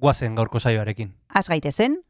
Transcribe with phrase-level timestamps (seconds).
[0.00, 1.12] guazen gaurko saioarekin.
[1.34, 2.00] Az gaitezen,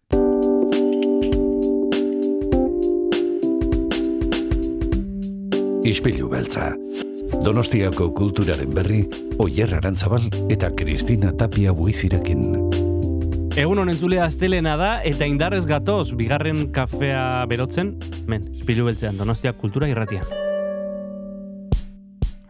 [5.91, 6.75] Ispilu beltza.
[7.45, 9.01] Donostiako kulturaren berri,
[9.41, 12.45] Oyer Arantzabal eta Kristina Tapia buizirekin.
[13.57, 17.95] Egun honen zulea astelena da, eta indarrez gatoz, bigarren kafea berotzen,
[18.29, 20.23] men, ispilu beltzean, Donostia kultura irratia.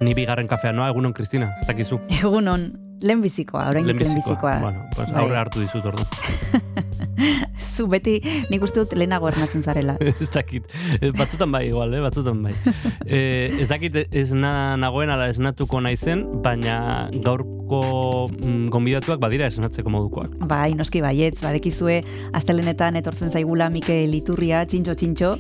[0.01, 2.03] Ni bigarren kafea noa, egunon, Kristina, ez dakizu.
[2.21, 4.59] egunon, lehenbizikoa, oraindik lehenbizikoa.
[4.61, 5.23] Bueno, pues Bai.
[5.23, 6.05] aurre hartu dizut ordu.
[7.75, 8.19] Zu beti
[8.51, 9.97] nik uste dut lehenago ernatzen zarela.
[10.23, 10.67] ez dakit.
[11.01, 12.03] Ez, batzutan bai, igual, eh?
[12.05, 12.55] batzutan bai.
[13.11, 19.91] Eh, ez dakit ez na, nagoen ala esnatuko naizen, baina gaurko mm, gonbidatuak badira esnatzeko
[19.91, 20.37] modukoak.
[20.51, 22.01] Bai, noski baietz, badekizue,
[22.37, 25.33] astelenetan etortzen zaigula Mikel Iturria, txintxo txintxo,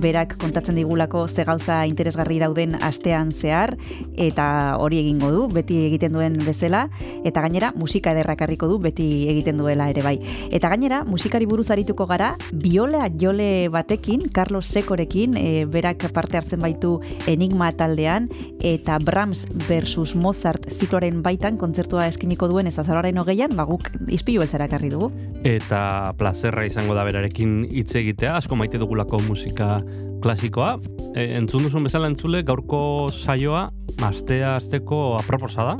[0.00, 3.74] berak kontatzen digulako ze gauza interesgarri dauden astean zehar,
[4.16, 4.48] eta
[4.80, 6.86] hori egingo du, beti egiten duen bezala,
[7.28, 10.16] eta gainera musika ederrak harriko du, beti egiten duela ere bai.
[10.54, 16.62] Eta gainera, musikari buruz arituko gara, biola jole batekin, Carlos Sekorekin, e, berak parte hartzen
[16.64, 18.30] baitu Enigma taldean,
[18.64, 24.40] eta Brahms versus Mozart zikloaren baitan kontzertua eskiniko duen ez azararen hogeian, ba guk izpilu
[24.40, 25.10] beltzara ekarri dugu.
[25.44, 29.82] Eta plazerra izango da berarekin hitz egitea, asko maite dugulako musika
[30.24, 30.78] klasikoa.
[31.12, 33.68] E, entzun duzun bezala entzule, gaurko saioa,
[34.00, 35.78] astea asteko aproposa da.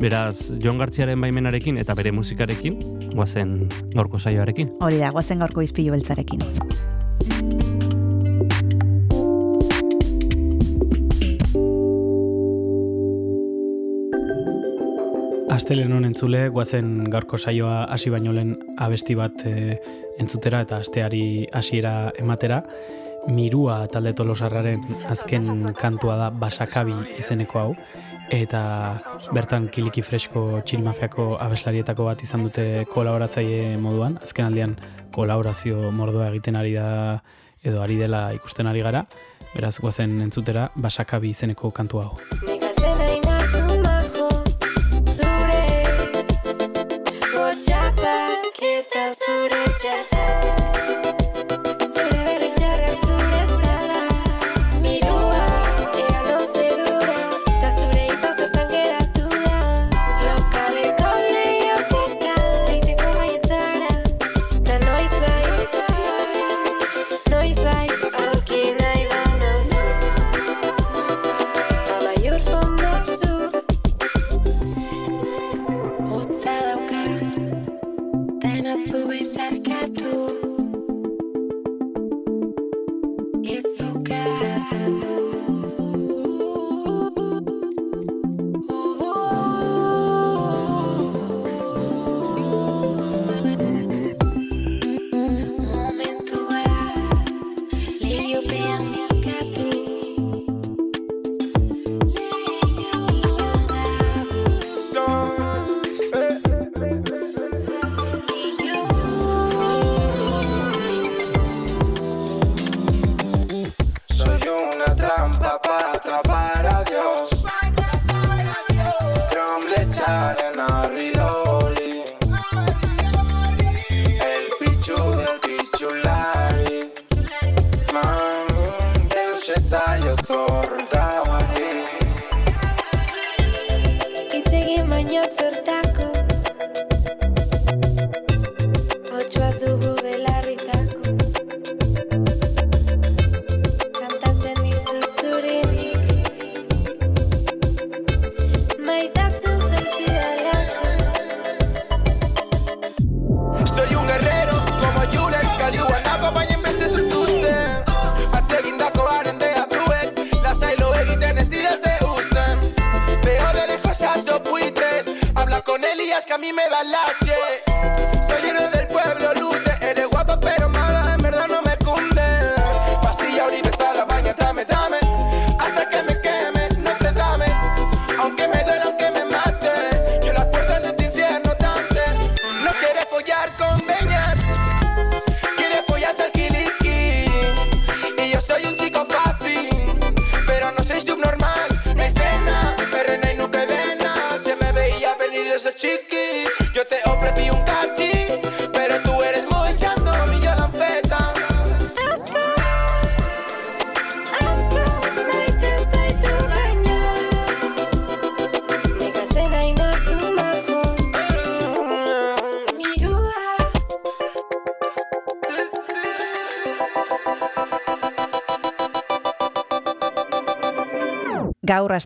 [0.00, 2.78] Beraz, Jon Gartziaren baimenarekin eta bere musikarekin,
[3.12, 3.50] guazen
[3.92, 4.70] gaurko saioarekin.
[4.80, 6.40] Hori da, guazen gaurko izpilu beltzarekin.
[15.52, 19.76] Astelen honen entzule, guazen gaurko saioa hasi baino lehen abesti bat e,
[20.16, 22.62] entzutera eta asteari hasiera ematera.
[23.28, 24.80] Mirua talde tolosarraren
[25.12, 27.74] azken kantua da Basakabi izeneko hau.
[28.30, 28.62] Eta
[29.34, 34.18] bertan kiliki fresko txilmafiako abeslarietako bat izan dute kolaboratzaile moduan.
[34.22, 34.76] Azken aldean
[35.14, 37.18] kolaborazio mordoa egiten ari da
[37.66, 39.04] edo ari dela ikusten ari gara.
[39.54, 42.16] Beraz, guazen entzutera Basakabi izeneko kantua hau.
[49.20, 50.09] Zure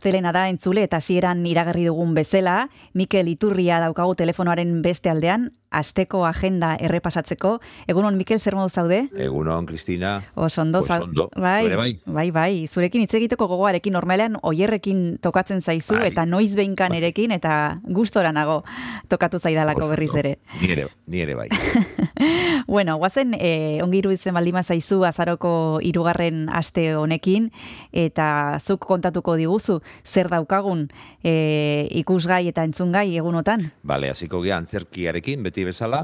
[0.04, 6.26] astelena da entzule eta hasieran iragarri dugun bezala, Mikel Iturria daukagu telefonoaren beste aldean, asteko
[6.28, 7.54] agenda errepasatzeko.
[7.88, 8.98] Egunon, Mikel, zer modu zaude?
[9.16, 10.18] Egunon, Kristina.
[10.34, 11.30] Oso ondo, Oso zau- ondo.
[11.40, 12.00] bai, bai.
[12.04, 16.10] bai, bai, zurekin hitz egiteko gogoarekin normalean oierrekin tokatzen zaizu Bai.
[16.12, 18.62] eta noiz behinkan erekin eta gustora nago
[19.08, 20.36] tokatu zaidalako berriz ere.
[20.60, 21.48] Ni ere, ni ere bai.
[22.74, 27.44] Bueno, guazen, eh, ongi iruditzen baldima zaizu azaroko hirugarren aste honekin,
[27.94, 30.88] eta zuk kontatuko diguzu, zer daukagun
[31.22, 33.62] eh, ikusgai eta entzungai egunotan.
[33.86, 36.02] Bale, hasiko gea antzerkiarekin, beti bezala,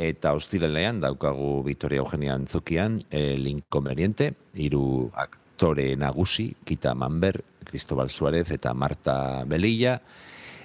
[0.00, 8.48] eta ostiralean daukagu Victoria Eugenia antzokian, e, Linkomeriente, hiru aktore nagusi, Kita Manber, Cristobal Suárez
[8.56, 9.98] eta Marta Belilla,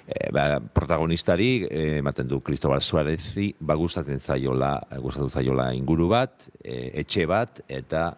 [0.06, 6.46] e, ba, protagonistari eh, ematen du Cristobal Suárezi, ba gustatzen zaiola, gustatu zaiola inguru bat,
[6.62, 8.08] e, etxe bat eta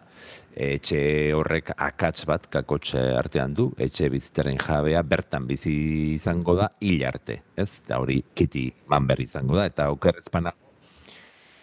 [0.59, 1.01] etxe
[1.33, 5.75] horrek akats bat kakotx artean du, etxe bizitzaren jabea bertan bizi
[6.15, 7.81] izango da hil arte, ez?
[7.85, 10.53] Eta hori Kitty Manber izango da eta okerrezpana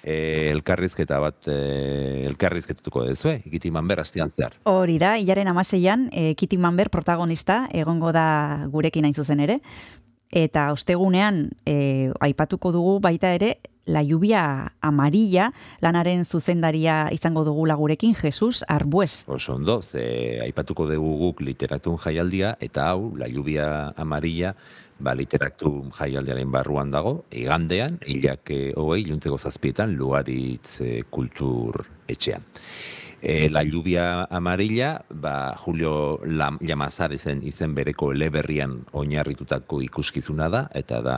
[0.06, 1.58] e, elkarrizketa bat e,
[2.30, 4.54] elkarrizketatuko dezue, Kitty Manber astian zehar.
[4.70, 8.26] Hori da, hilaren amaseian, e, Kitty Manber protagonista egongo da
[8.72, 9.60] gurekin hain zuzen ere,
[10.30, 13.56] eta ostegunean e, aipatuko dugu baita ere,
[13.86, 19.22] La lluvia amarilla, lanaren zuzendaria izango dugula gurekin, Jesus Arbues.
[19.30, 24.56] Oso ondo, ze aipatuko dugu guk literatun jaialdia, eta hau, La lluvia amarilla,
[24.98, 32.42] ba, literatun jaialdiaren barruan dago, igandean, hilak eh, hogei, iluntzeko zazpietan, lugaritz eh, kultur etxean.
[33.28, 41.00] E, La lluvia amarilla, ba, Julio Lam, Lamazar izen, bereko eleberrian oinarritutako ikuskizuna da, eta
[41.02, 41.16] da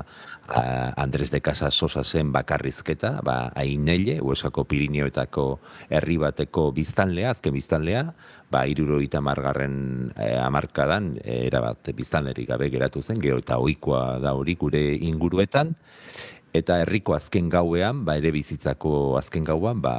[0.48, 0.62] a,
[0.96, 5.44] Andres de Casa Sosa zen bakarrizketa, ba, ainelle, Huesako Pirineoetako
[5.90, 8.06] herri bateko biztanlea, azken biztanlea,
[8.48, 14.32] ba, iruroita margarren e, amarkadan, e, erabat biztanlerik gabe geratu zen, gero eta ohikoa da
[14.32, 15.76] hori gure inguruetan,
[16.56, 19.94] eta herriko azken gauean, ba, ere bizitzako azken gauan, ba,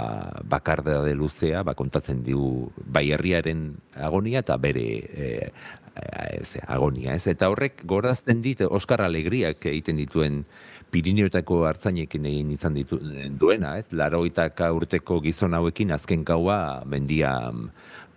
[0.49, 5.29] bakardade luzea, ba, kontatzen digu bai herriaren agonia eta bere e,
[6.39, 7.27] ez, agonia, ez?
[7.29, 10.43] Eta horrek gorazten dit Oskar Alegriak egiten dituen
[10.89, 12.97] Pirineoetako hartzainekin egin izan ditu,
[13.39, 13.91] duena, ez?
[13.93, 17.35] Laroitaka urteko gizon hauekin azken gaua mendia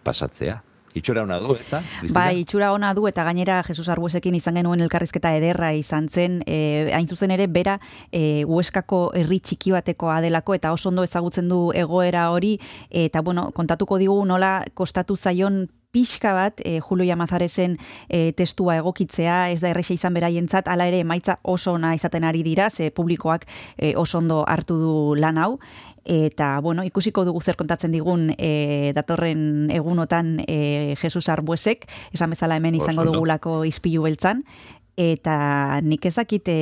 [0.07, 0.63] pasatzea.
[0.95, 1.81] Itxora ona du, eta?
[2.13, 6.93] Bai, itxura ona du eta gainera Jesus Arbuesekin izan genuen elkarrizketa ederra izan zen, e,
[6.93, 7.79] hain zuzen ere bera
[8.11, 12.59] e, Hueskako herri txiki batekoa delako eta oso ondo ezagutzen du egoera hori
[12.91, 17.77] eta bueno, kontatuko digu nola kostatu zaion pixka bat e, Julio Yamazarezen
[18.09, 22.43] e, testua egokitzea, ez da erresa izan beraientzat, hala ere emaitza oso ona izaten ari
[22.43, 23.45] dira, ze publikoak
[23.77, 25.59] e, oso ondo hartu du lan hau,
[26.05, 32.57] eta bueno, ikusiko dugu zer kontatzen digun e, datorren egunotan e, Jesus Arbuesek, esan bezala
[32.57, 34.47] hemen izango dugulako izpilu beltzan,
[35.13, 36.59] eta nik ezakit e,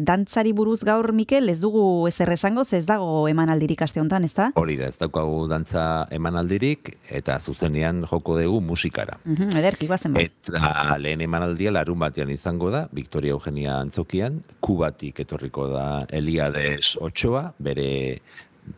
[0.00, 4.50] dantzari buruz gaur, Mikel, ez dugu ezer esango, ez dago emanaldirik aste honetan, ez da?
[4.60, 9.18] Hori da, ez daukagu dantza emanaldirik, eta zuzenean joko dugu musikara.
[9.24, 10.24] Mhm, ederki, guazen ba.
[10.26, 17.52] Eta lehen emanaldia larun batean izango da, Victoria Eugenia antzokian, Kubatik etorriko da Eliades Ochoa,
[17.58, 17.88] bere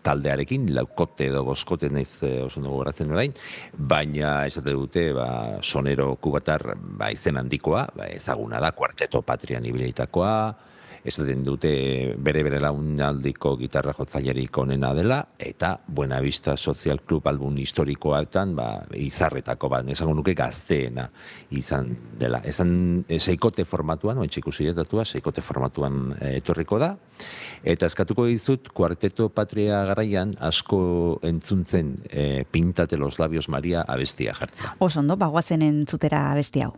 [0.02, 3.34] taldearekin, laukote edo boskote naiz eh, oso ondo gogoratzen orain,
[3.76, 5.28] baina esate dute ba,
[5.62, 10.34] sonero kubatar ba, izen handikoa, ba, ezaguna da, kuarteto patrian ibilitakoa,
[11.04, 11.70] esaten dute
[12.18, 19.70] bere bere launaldiko gitarra jotzailerik onena dela, eta Buenavista Social Club album historikoetan, ba, izarretako
[19.72, 21.06] bat, esango nuke gazteena
[21.56, 21.90] izan
[22.20, 22.42] dela.
[22.44, 26.94] Esan e, seikote formatuan, oin txiku ziretatua, seikote formatuan e, etorriko da,
[27.64, 30.82] eta eskatuko dizut, kuarteto patria garaian asko
[31.26, 34.76] entzuntzen e, pintate los labios Maria abestia jartzea.
[34.78, 36.74] Oso ondo, bagoazen entzutera besti hau.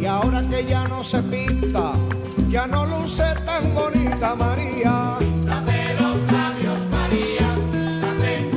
[0.00, 1.92] Y ahora que ya no se pinta,
[2.48, 5.16] ya no luce tan bonita María.
[5.18, 8.50] Píntate los labios, María, píntate.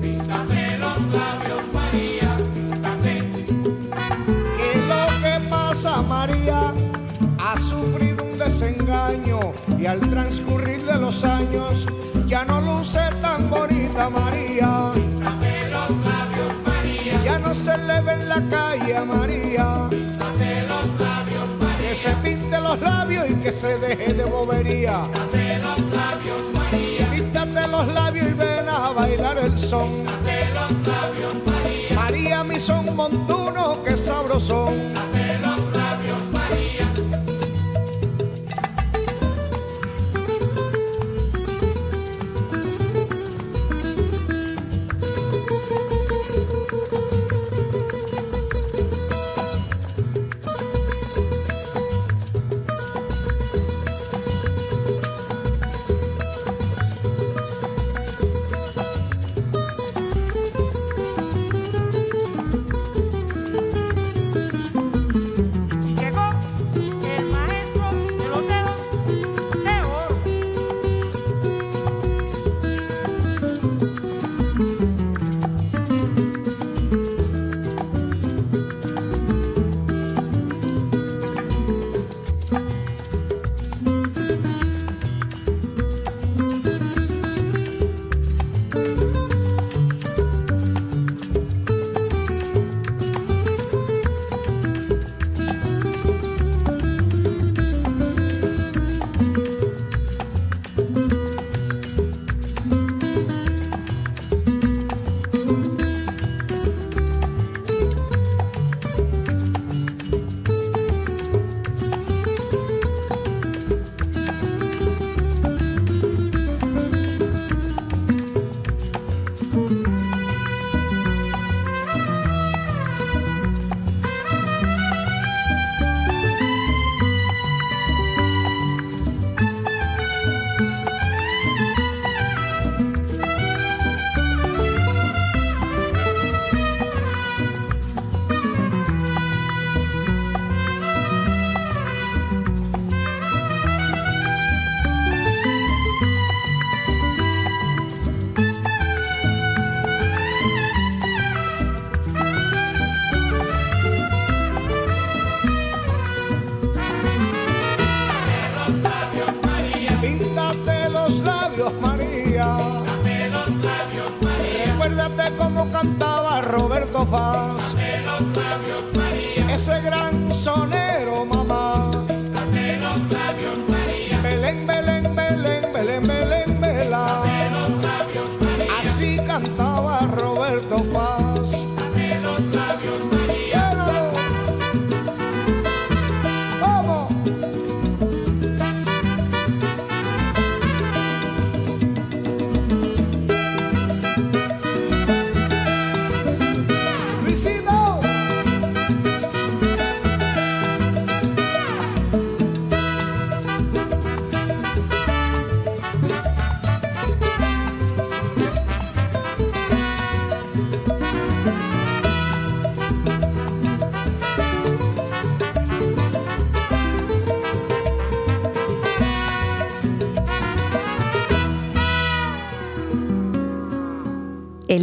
[0.00, 3.18] Píntate los labios, María, píntate.
[4.56, 6.72] ¿Qué lo que pasa, María?
[7.38, 9.40] Ha sufrido un desengaño
[9.78, 11.86] y al transcurrir de los años
[12.26, 15.07] ya no luce tan bonita María.
[17.48, 19.88] No se le ve en la calle a María.
[21.80, 25.04] Que se pinte los labios y que se deje de bobería.
[27.10, 30.04] Píntate los labios y ven a bailar el son.
[31.94, 34.74] María, mi son montuno, que sabrosón.
[34.82, 35.27] Llegó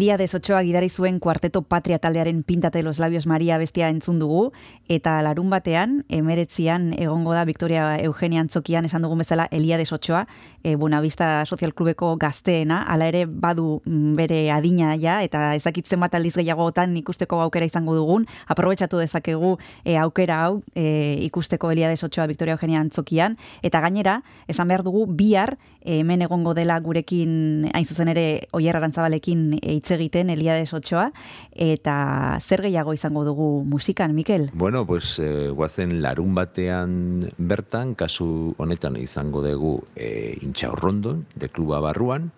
[0.06, 4.52] Eliades Ochoa gidari zuen kuarteto patria taldearen pintate los labios Maria bestia entzun dugu,
[4.86, 10.26] eta larun batean, emeretzian egongo da Victoria Eugenia Antzokian esan dugun bezala Eliades Ochoa,
[10.64, 16.16] e, Buenavista Social Clubeko gazteena, hala ere badu mm, bere adina ja, eta ezakitzen bat
[16.16, 22.28] aldiz gehiagotan ikusteko aukera izango dugun, aprobetsatu dezakegu e, aukera hau e, ikusteko Eliades Ochoa
[22.28, 28.10] Victoria Eugenia Antzokian, eta gainera, esan behar dugu, bihar hemen egongo dela gurekin, hain zuzen
[28.12, 28.26] ere,
[28.58, 31.12] Oier Arantzabalekin hitz egiten Eliades Ochoa,
[31.52, 34.50] eta zer gehiago izango dugu musikan, Mikel?
[34.54, 41.82] Bueno, pues eh, guazen larun batean bertan, kasu honetan izango dugu eh, intxaurrondon, de kluba
[41.84, 42.32] barruan,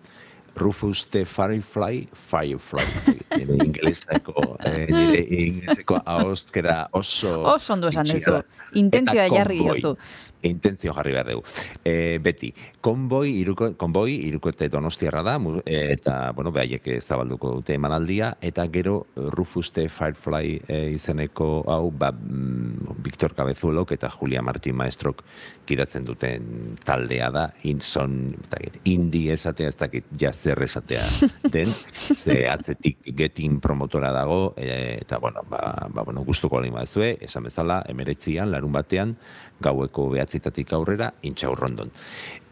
[0.58, 7.44] Rufus the Firefly, Firefly, en ingleseko, eh, nire ingleseko ahozkera oso...
[7.54, 8.40] Oso ondo esan duzu.
[8.74, 9.94] Intentzioa jarri konboi.
[10.42, 11.42] Intentzio jarri behar dugu.
[11.84, 18.36] E, beti, konboi, iruko, konboi, irukote donostiarra da, eh, eta, bueno, behaiek zabalduko dute emanaldia,
[18.40, 24.76] eta gero Rufus the Firefly e, izeneko hau, ba, mm, Victor Cabezuelok eta Julia Martin
[24.76, 25.24] Maestrok
[25.68, 31.04] kidatzen duten taldea da, inson, eta indi esatea, ez dakit jazer esatea
[31.52, 31.72] den,
[32.22, 35.60] ze atzetik getin promotora dago, e, eta, bueno, ba,
[35.92, 39.16] ba, bueno, gustuko alima ezue, esan bezala, emeretzian, larun batean,
[39.60, 41.90] gaueko behatzitatik aurrera, intxaurrondon.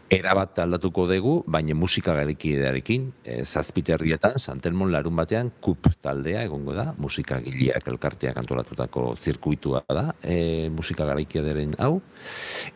[0.09, 6.93] Erabat aldatuko dugu, baina musika garikidearekin, e, zazpiterrietan, Santelmon larun batean, kup taldea egongo da,
[6.97, 11.99] musika gileak elkarteak antolatutako zirkuitua da, e, musika garikidearen hau,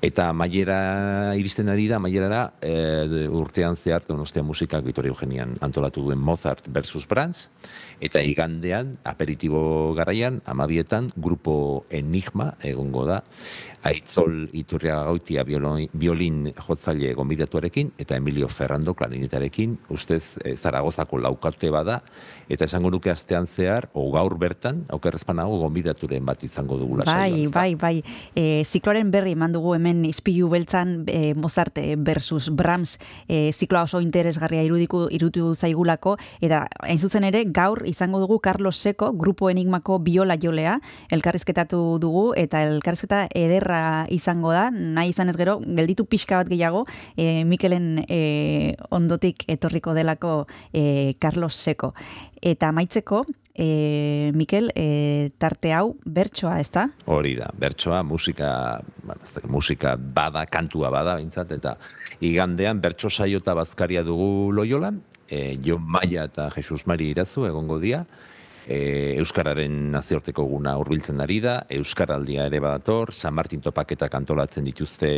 [0.03, 0.81] eta maiera
[1.39, 2.75] iristen ari da, maierara e,
[3.31, 7.47] urtean zehar, donostia musikak Vitoria Eugenian antolatu duen Mozart versus Brahms,
[8.03, 13.21] eta igandean, aperitibo garaian, amabietan, grupo Enigma egongo da,
[13.87, 21.69] Aitzol Iturria Gautia biolin, biolin jotzaile gonbidatuarekin eta Emilio Ferrando klarinetarekin, ustez e, Zaragozako laukate
[21.73, 22.01] bada,
[22.51, 27.53] eta esango nuke astean zehar, o gaur bertan, aukerrezpanago gonbidaturen bat izango dugula Bai, saioan,
[27.53, 27.95] bai, bai.
[28.35, 32.97] E, zikloaren berri eman dugu hemen izpilu beltzan e, Mozart versus Brahms.
[33.27, 38.77] E, zikloa oso interesgarria irudiku irutu zaigulako, eta hain zuzen ere gaur izango dugu Carlos
[38.77, 40.79] Seko, grupo enigmako biola jolea,
[41.11, 46.85] elkarrizketatu dugu, eta elkarrizketa ederra izango da, nahi izan ez gero, gelditu pixka bat gehiago,
[47.15, 51.93] e, Mikelen e, ondotik etorriko delako e, Carlos Seko.
[52.41, 56.87] Eta amaitzeko, e, Mikel, e, tarte hau bertsoa, ez da?
[57.05, 58.51] Hori da, bertsoa, musika,
[59.45, 61.75] musika bada, kantua bada, bintzat, eta
[62.23, 67.79] igandean bertso saio eta bazkaria dugu loiolan, e, Jon Maia eta Jesus Mari irazu egongo
[67.79, 68.05] dia,
[68.71, 75.11] e, Euskararen nazioarteko guna hurbiltzen ari da, Euskaraldia ere badator, San Martin topaketak antolatzen dituzte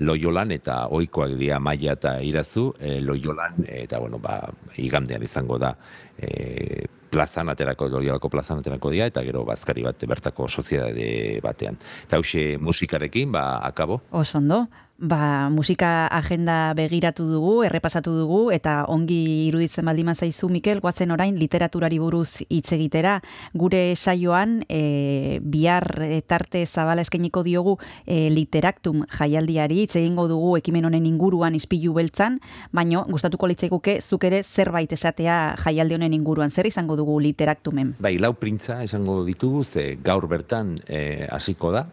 [0.00, 4.40] loiolan, eta oikoak dira Maia eta irazu, e, loiolan, eta bueno, ba,
[4.80, 5.74] igandean izango da,
[6.16, 11.76] e, plazan aterako, loiolako plazan aterako dira, eta gero bazkari bat bertako soziedade batean.
[12.06, 14.00] Eta hause musikarekin, ba, akabo.
[14.22, 14.64] Oso ondo.
[15.02, 21.34] Ba, musika agenda begiratu dugu, errepasatu dugu, eta ongi iruditzen baldima zaizu, Mikel, guazen orain
[21.40, 23.16] literaturari buruz hitz egitera.
[23.52, 27.72] Gure saioan, e, bihar e, tarte zabala eskainiko diogu
[28.06, 32.38] e, literaktum jaialdiari, hitz egingo dugu ekimen honen inguruan ispilu beltzan,
[32.70, 37.96] baino gustatuko litzaiguke zuk ere zerbait esatea jaialdi honen inguruan, zer izango dugu literaktumen?
[37.98, 41.88] Bai, lau printza esango ditugu, ze gaur bertan e, hasiko da,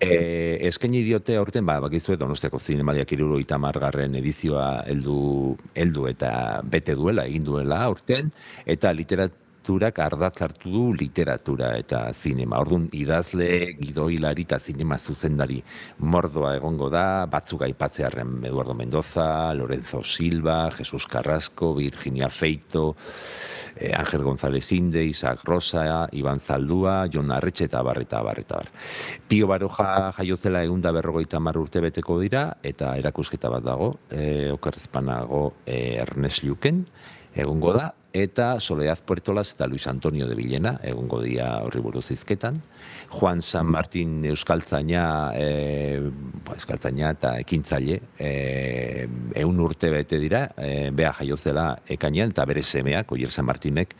[0.00, 6.30] E, eskaini diote aurten, ba, bakizue donostiako zinemadiak iruro itamargarren edizioa heldu, heldu eta
[6.64, 8.28] bete duela, egin duela aurten,
[8.68, 8.92] eta
[9.66, 12.60] literaturak ardatz hartu du literatura eta zinema.
[12.60, 15.60] Orduan idazle, gidoilari eta zinema zuzendari
[15.98, 22.94] mordoa egongo da, batzuk aipatzearen Eduardo Mendoza, Lorenzo Silva, Jesus Carrasco, Virginia Feito,
[23.74, 28.70] eh, Ángel González Inde, Isaac Rosa, Iban Zaldua, Jon Arretxe eta bar, eta bar.
[29.26, 34.52] Pio Baroja jaiozela egun da berrogeita mar urte beteko dira, eta erakusketa bat dago, e,
[34.52, 36.84] okerrezpanago e, Ernest Luken,
[37.34, 42.56] egongo da, eta Soledad Puertolas eta Luis Antonio de Villena, egongo dia horri buruz izketan.
[43.10, 46.00] Juan San Martin Euskaltzaina, e,
[46.54, 49.08] Euskaltzaina eta ekintzaile, e,
[49.42, 53.94] eun urte bete dira, e, bea jaiozela ekainean, eta bere semeak, Oier San Martinek,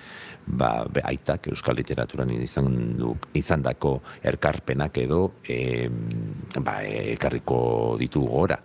[0.46, 5.88] ba, be, aitak Euskal Literaturan izan, du, izan dako erkarpenak edo e,
[6.62, 7.58] ba, ekarriko
[8.00, 8.58] ditu gora.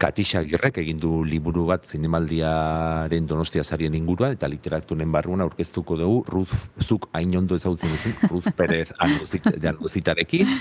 [0.00, 6.24] Katisa Girrek egin du liburu bat zinemaldiaren donostia sarien inguruan, eta literaturen barruan aurkeztuko dugu,
[6.30, 10.58] Ruth, zuk hain ondo ezagutzen duzu, Ruth Perez Anuzitarekin,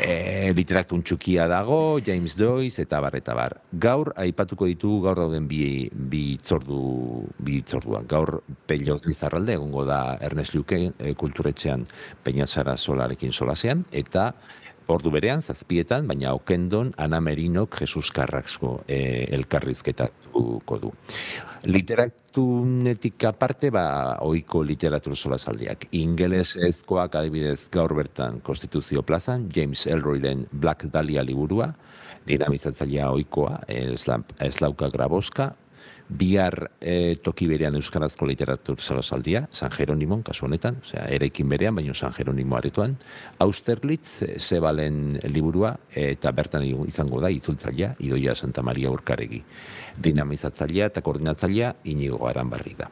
[0.00, 3.56] e, literaktun txukia dago, James Joyce, eta bar, eta bar.
[3.72, 6.80] Gaur, aipatuko ditugu gaur dauden bi, bi itzordu,
[7.38, 8.08] bi itzorduan.
[8.10, 11.86] Gaur, peloz bizarralde, egongo da Ernest Luke e, kulturetxean
[12.24, 14.32] Peñatzara solarekin solasean, eta
[14.88, 20.92] ordu berean, zazpietan, baina okendon Ana Merinok Jesus Carrasco e, elkarrizketatuko du.
[21.68, 23.84] Literatunetik aparte, ba,
[24.24, 25.90] oiko literatur solasaldiak.
[25.92, 31.74] Ingeles ezkoak adibidez gaur bertan Konstituzio plazan, James Elroyren Black Dahlia liburua,
[32.26, 35.52] dinamizatzailea oikoa, eslauka graboska,
[36.10, 41.94] bihar e, toki berean euskarazko literatur solasaldia, San Jeronimon, kasu honetan, osea, erekin berean, baino
[41.94, 42.96] San Jeronimo aretoan,
[43.38, 49.42] Austerlitz, Zebalen liburua, eta bertan izango da, itzultzailea, Idoia Santa Maria Urkaregi.
[50.02, 52.90] Dinamizatzailea eta koordinatzailea, inigo aran barri da.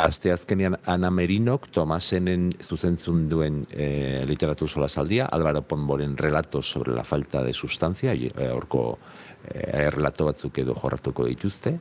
[0.00, 7.04] Aste azkenean Ana Merinok Tomasenen zuzentzun duen e, literatur solasaldia, Álvaro Ponboren relatos sobre la
[7.04, 8.98] falta de sustancia, e, horko
[9.44, 11.74] e, relato batzuk edo jorratuko dituzte.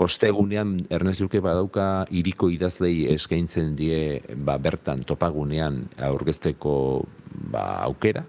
[0.00, 6.74] Ostegunean Ernest Luke badauka iriko idazlei eskaintzen die ba, bertan topagunean aurkezteko
[7.52, 8.24] ba, aukera,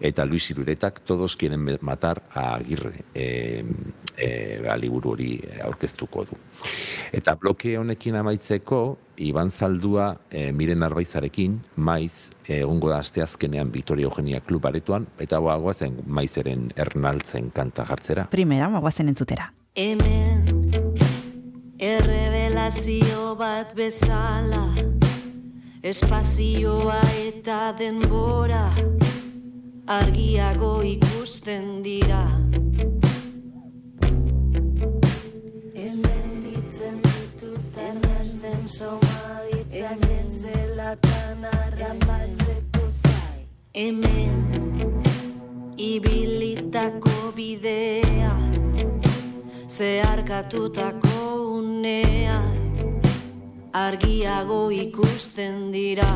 [0.00, 3.64] eta Luis Iruretak todos quieren matar a Agirre e,
[4.16, 6.38] e, ba, liburu hori aurkeztuko du.
[7.12, 14.40] Eta bloke honekin amaitzeko, Iban Zaldua e, miren arbaizarekin, maiz egungo da asteazkenean Vitoria Eugenia
[14.40, 18.28] Klub aretoan, eta boa zen maizeren ernaltzen kanta jartzera.
[18.32, 19.52] Primera, magoazen entzutera.
[19.76, 20.48] Hemen
[21.80, 24.64] errevelazio bat bezala
[25.82, 28.66] espazioa eta denbora
[29.90, 32.20] argiago ikusten dira.
[35.74, 43.40] Hemen ditzen ditut errasten soma ditzak etzelatan arrapatzeko zai.
[43.74, 44.38] Hemen
[45.74, 48.36] ibilitako bidea
[49.66, 51.16] zeharkatutako
[51.58, 52.38] unea
[53.86, 56.14] argiago ikusten dira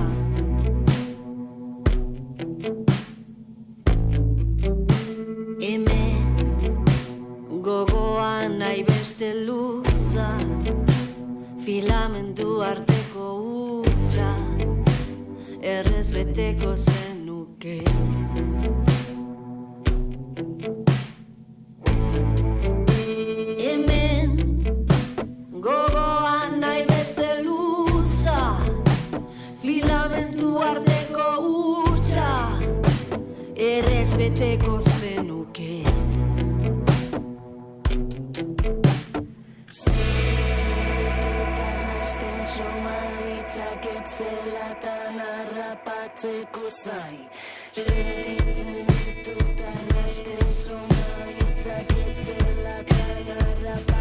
[8.58, 10.28] nahi beste luza
[11.64, 13.26] filamentu arteko
[13.82, 14.30] utxa
[15.74, 17.78] errez beteko zenuke.
[23.64, 24.30] Hemen
[25.66, 28.40] gogoan nahi beste luza
[29.64, 32.32] filamentu arteko utxa
[33.72, 36.13] errez beteko zenuke
[44.04, 47.16] Zelatan harrapatzeko zai
[47.72, 53.93] Sentitzen ditut arrasten soma hitzak zelatan harrapatzeko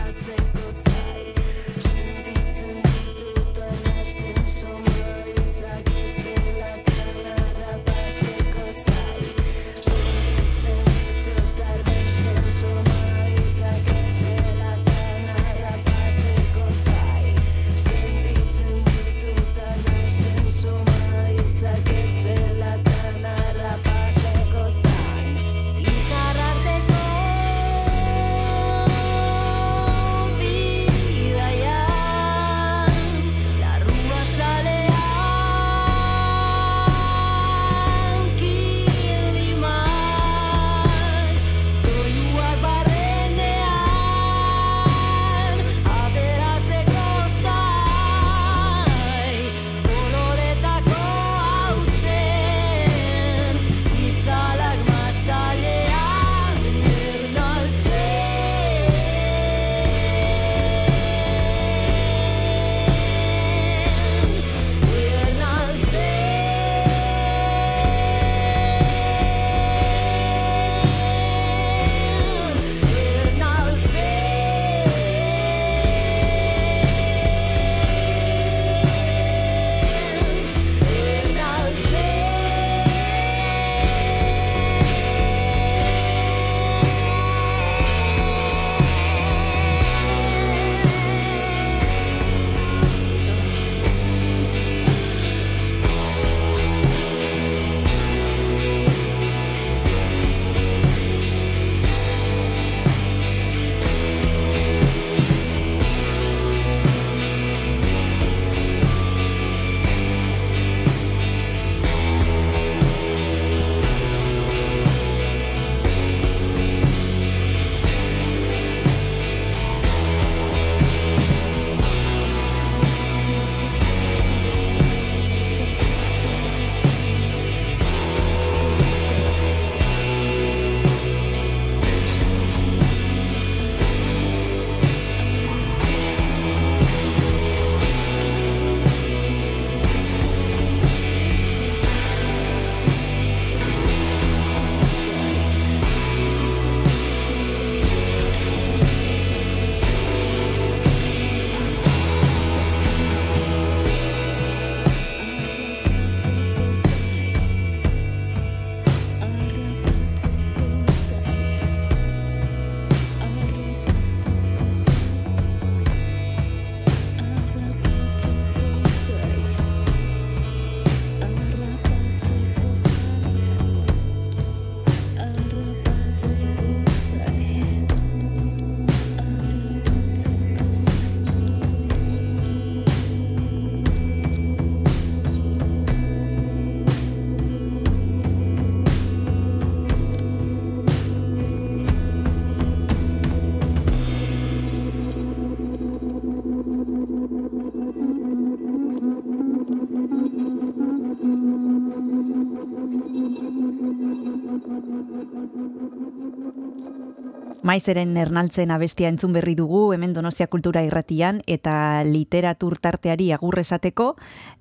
[207.73, 214.11] Maizeren ernaltzen abestia entzun berri dugu, hemen Donostia Kultura irratian, eta literatur tarteari agur esateko,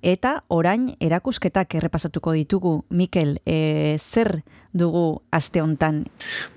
[0.01, 2.71] eta orain erakusketak errepasatuko ditugu.
[2.89, 4.39] Mikel, e, zer
[4.73, 6.03] dugu aste hontan?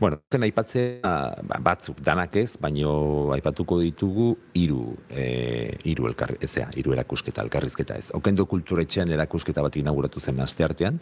[0.00, 1.14] Bueno, zen aipatzea
[1.46, 7.98] ba, batzuk danak ez, baino aipatuko ditugu hiru e, hiru elkar, ezea, hiru erakusketa, elkarrizketa
[8.00, 8.10] ez.
[8.16, 10.98] Okendo kulturetxean erakusketa bat inauguratu zen aste artean,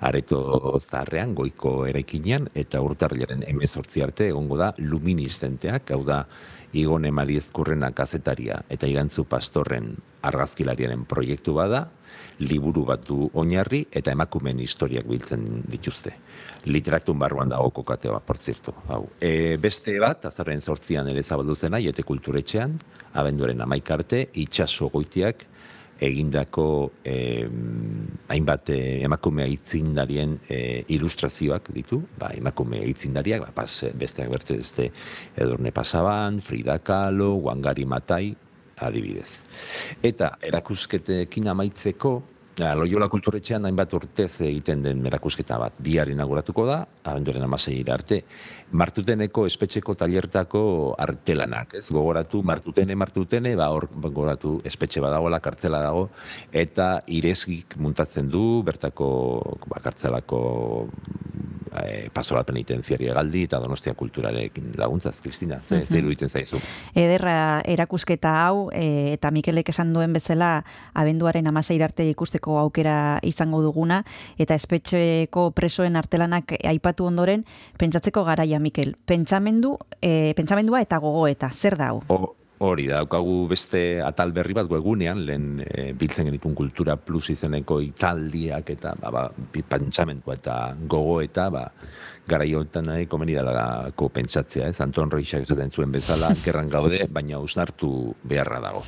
[0.00, 6.24] areto zaharrean, goiko eraikinean, eta urtarrilaren emezortzi arte egongo da luministenteak, hau da,
[6.72, 9.94] Igone Mari Ezkurrena kazetaria eta Igantzu Pastorren
[10.28, 11.86] argazkilariaren proiektu bada,
[12.42, 16.12] liburu bat du oinarri eta emakumeen historiak biltzen dituzte.
[16.66, 18.74] Literatun barruan dago kokatea, por zirtu.
[18.88, 19.04] Hau.
[19.20, 22.76] E, beste bat, azarren sortzian ere zabaldu zena, jete kulturetxean,
[23.18, 25.46] abenduaren amaikarte, itxaso goitiak,
[26.00, 27.48] egindako eh,
[28.28, 34.90] hainbat eh, emakume aitzindarien eh, ilustrazioak ditu, ba, emakume aitzindariak, ba, pas, besteak berte este
[35.36, 38.34] Edurne Pasaban, Frida Kahlo, Wangari Matai,
[38.78, 39.40] adibidez.
[40.02, 42.18] Eta erakusketekin amaitzeko,
[42.58, 45.76] Ja, Loyola kulturetxean hainbat urtez egiten den erakusketa bat.
[45.78, 48.24] Bihar inauguratuko da, abenduaren amasei arte.
[48.70, 50.60] Martuteneko espetxeko talertako
[51.00, 51.86] artelanak, ez?
[51.94, 56.08] Gogoratu, martutene, martutene, ba, hor gogoratu espetxe badagoela, kartzela dago,
[56.52, 59.08] eta irezgik muntatzen du, bertako
[59.70, 60.42] ba, kartzelako
[61.84, 66.60] e, pasola penitenziaria galdi eta donostia kulturarekin laguntzaz, Kristina, ze, ze iruditzen zaizu?
[66.94, 70.64] Ederra erakusketa hau, e, eta Mikelek esan duen bezala,
[70.98, 74.02] abenduaren amasei arte ikusteko aukera izango duguna,
[74.38, 77.44] eta espetxeko presoen artelanak aipatu ondoren,
[77.78, 78.96] pentsatzeko garaia, Mikel.
[79.06, 82.02] Pentsamendu, e, pentsamendua eta gogoeta, zer da hau?
[82.58, 87.78] Hori da, daukagu beste atal berri bat webgunean, lehen e, biltzen genitun kultura plus izeneko
[87.84, 89.22] italdiak eta ba, ba,
[89.62, 90.56] pentsamentua eta
[90.90, 91.62] gogo eta ba,
[92.28, 94.80] gara honetan nahi komeni dalako pentsatzea, ez?
[94.84, 97.90] Anton Reixak esaten zuen bezala, gerran gaude, baina usnartu
[98.28, 98.84] beharra dago.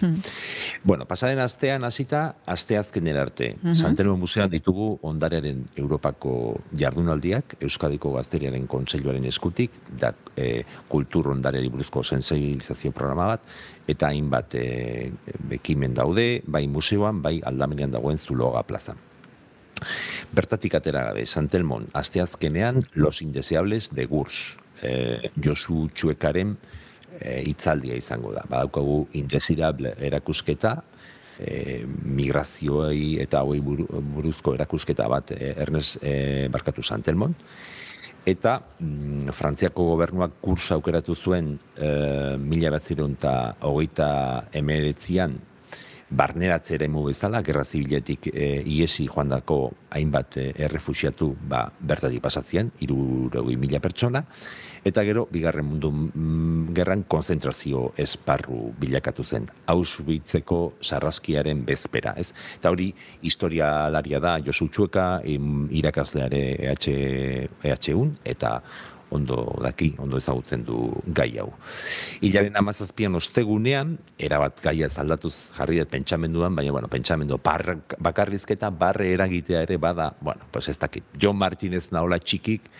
[0.84, 3.54] Bueno, pasaren astean hasita, aste azkenera arte.
[3.56, 3.74] Mhm.
[3.74, 6.34] Santelmo Museoan ditugu ondarearen Europako
[6.76, 13.46] jardunaldiak, Euskadiko Gazteriaren Kontseiluaren eskutik, da e, kultur ondareari buruzko sensibilizazio programa bat,
[13.88, 14.66] eta hainbat e,
[15.56, 19.00] ekimen daude, bai museoan, bai aldamenean dagoen zuloga plazan.
[20.32, 26.54] Bertatik atera gabe, Santelmon, asteazkenean Los Indeseables de Gurs, e, Josu Txuekaren
[27.18, 27.40] e,
[27.98, 28.44] izango da.
[28.48, 30.76] Badaukagu Indesirable erakusketa,
[31.40, 37.34] e, migrazioei eta buru- buruzko erakusketa bat e, Ernest e, Barkatu Santelmon.
[38.28, 44.10] Eta mm, Frantziako gobernuak kursa aukeratu zuen e, mila eta hogeita
[44.52, 45.38] emeretzian
[46.10, 49.60] barneratze eremu bezala, gerra zibiletik e, iesi joandako
[49.94, 54.24] hainbat e, errefusiatu ba, bertatik pasatzien, irurogei mila pertsona,
[54.84, 59.46] eta gero, bigarren mundu mm, gerran konzentrazio esparru bilakatu zen.
[59.70, 62.32] Auschwitzeko sarraskiaren bezpera, ez?
[62.58, 62.90] Eta hori
[63.22, 65.08] historialaria da Josu Txueka,
[65.80, 66.96] irakasleare EH,
[67.62, 68.58] EH1, eta
[69.10, 71.48] ondo daki, ondo ezagutzen du gai hau.
[72.20, 78.70] Hilaren amazazpian ostegunean, erabat gaia ez aldatuz jarri dut pentsamenduan, baina, bueno, pentsamendu barra, bakarrizketa,
[78.70, 82.70] barre eragitea ere bada, bueno, pues ez dakit, John Martinez naola txikik,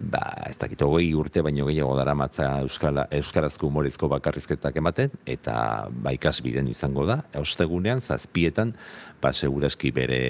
[0.00, 5.54] ba, ez dakit, hogei urte baino gehiago dara matza Euskala, Euskarazko humorezko bakarrizketak ematen, eta
[5.90, 8.72] ba, ikasbiden izango da, ostegunean, zazpietan,
[9.20, 10.20] ba, seguraski bere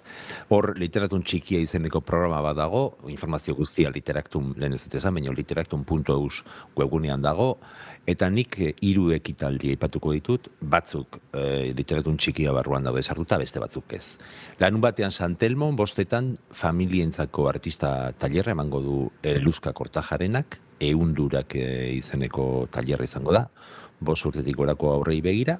[0.48, 5.34] Hor literatun txikia izeneko programa bat dago, informazio guztia literatun, lehen ez dut esan, baina
[5.34, 6.42] literatun.eus
[6.76, 7.56] webgunean dago,
[8.06, 13.60] eta nik eh, hiru ekitaldi aipatuko ditut, batzuk e, literatun txikia barruan dago esartuta, beste
[13.62, 14.18] batzuk ez.
[14.62, 21.66] Lanun batean Santelmon, bostetan familientzako artista tailerra emango du e, Luzka Kortajarenak, eundurak e,
[21.96, 23.48] izeneko tailerra izango da,
[24.00, 25.58] bos urtetik gorako aurrei begira,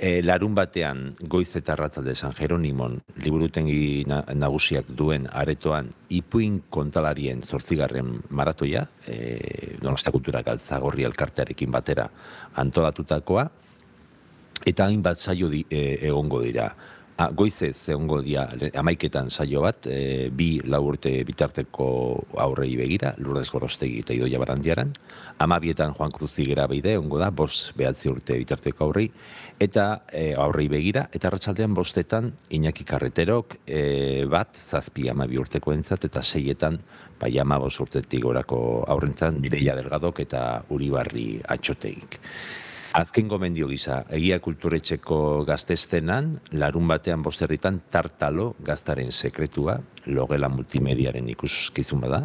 [0.00, 7.42] E, larun batean goiz eta arratzalde San Jeronimon liburutengi na, nagusiak duen aretoan ipuin kontalarien
[7.44, 12.06] zortzigarren maratoia, e, Donostia Kultura Galtzagorri elkartearekin batera
[12.64, 13.44] antolatutakoa,
[14.64, 16.70] eta hainbat saio di, e, egongo dira.
[17.20, 18.46] Ah, goizez egongo dira
[18.80, 21.88] amaiketan saio bat, e, bi lau urte bitarteko
[22.40, 24.94] aurrei begira, Lourdes Gorostegi eta Idoia Barandiaran,
[25.44, 29.10] amabietan Juan Cruz Zigera beide, egongo da, bos behatzi urte bitarteko aurrei,
[29.60, 36.08] eta e, aurrei begira, eta arratsaldean bostetan Iñaki Karreterok e, bat, zazpi amabi urteko entzat,
[36.08, 36.80] eta seietan,
[37.20, 40.42] bai amabos urtetik gorako aurrentzat, Mireia Delgadok eta
[40.72, 42.18] Uribarri Atxotegik.
[42.90, 49.76] Azken gomendio gisa, egia kulturetxeko gaztestenan, larun batean bosterritan tartalo gaztaren sekretua,
[50.10, 52.24] logela multimediaren ikuskizun bada,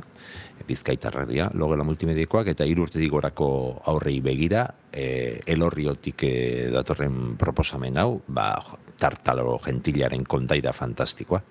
[0.66, 3.50] bizkaitarraria, logela multimediekoak, eta hiru urtetik gorako
[3.94, 6.34] aurrei begira, e, elorriotik e,
[6.74, 8.50] datorren proposamen hau, ba,
[8.98, 11.44] tartalo gentilaren kontaira fantastikoa.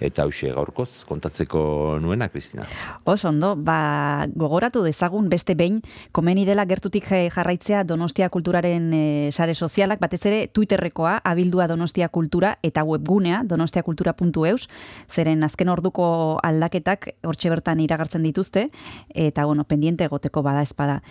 [0.00, 2.66] Eta hauxe gaurkoz, kontatzeko nuena, Kristina.
[3.04, 5.80] Oso ondo, ba, gogoratu dezagun beste behin,
[6.12, 12.08] komeni dela gertutik eh, jarraitzea Donostia Kulturaren eh, sare sozialak, batez ere Twitterrekoa, abildua Donostia
[12.08, 14.68] Kultura eta webgunea donostiakultura.eus,
[15.10, 18.68] zeren azken orduko aldaketak hortxe bertan iragartzen dituzte,
[19.14, 21.02] eta bueno, pendiente egoteko bada espada.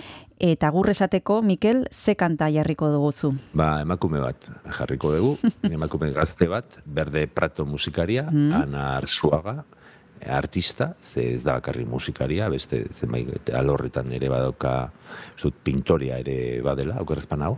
[0.44, 3.30] Eta gur esateko, Mikel, ze kanta jarriko duguzu?
[3.56, 5.38] Ba, emakume bat jarriko dugu,
[5.78, 9.62] emakume gazte bat, Berde Prato musikaria, Ana Arzuaga,
[10.26, 14.92] artista, ze ez da bakarri musikaria, beste zenbait alorretan ere badauka,
[15.38, 17.54] zut pintoria ere badela, aukerrezpan hau,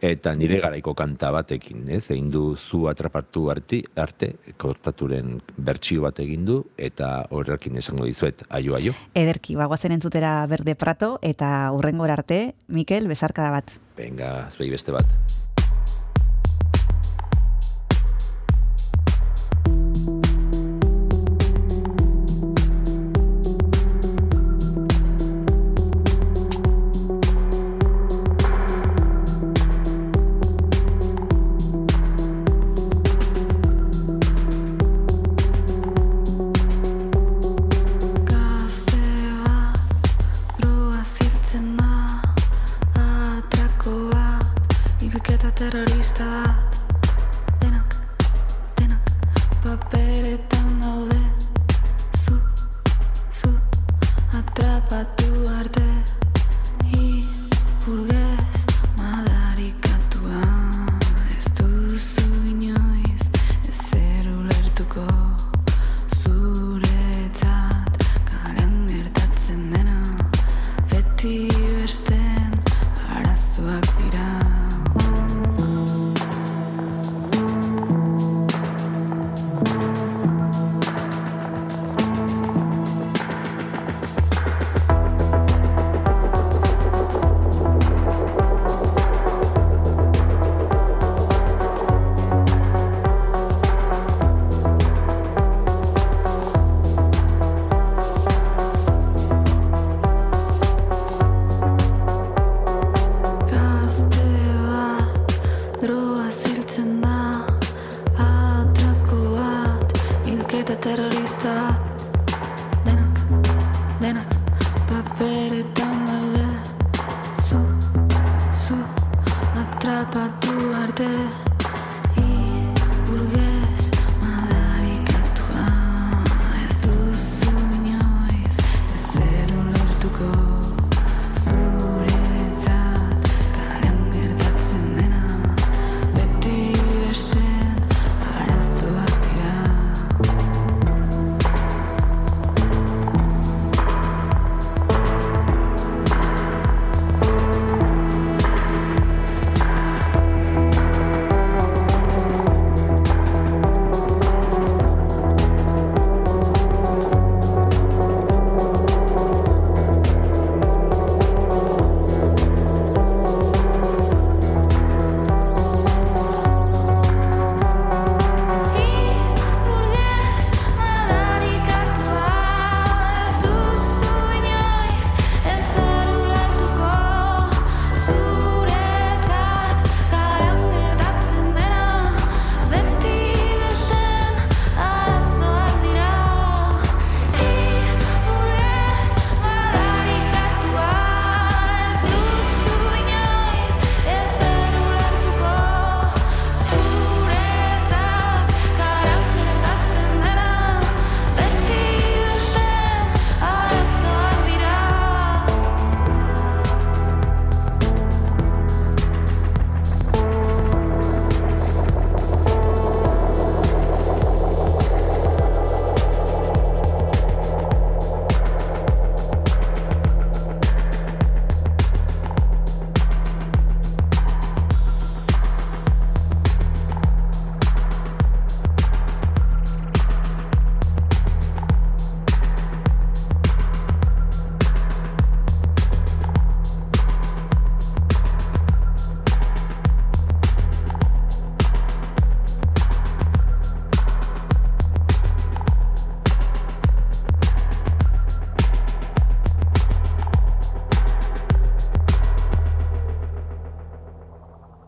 [0.00, 6.20] eta nire garaiko kanta batekin, ez, egin du zu atrapatu arti, arte, kortaturen bertsio bat
[6.24, 8.96] egin du, eta horrekin esango dizuet, aio, aio.
[9.14, 13.74] Ederki, bagoazen entzutera Berde Prato, eta urrengora arte, Mikel, besarkada bat.
[13.96, 15.35] Venga, zuei beste bat.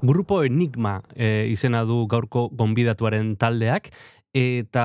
[0.08, 3.90] Grupo Enigma e, izena du gaurko gonbidatuaren taldeak,
[4.32, 4.84] eta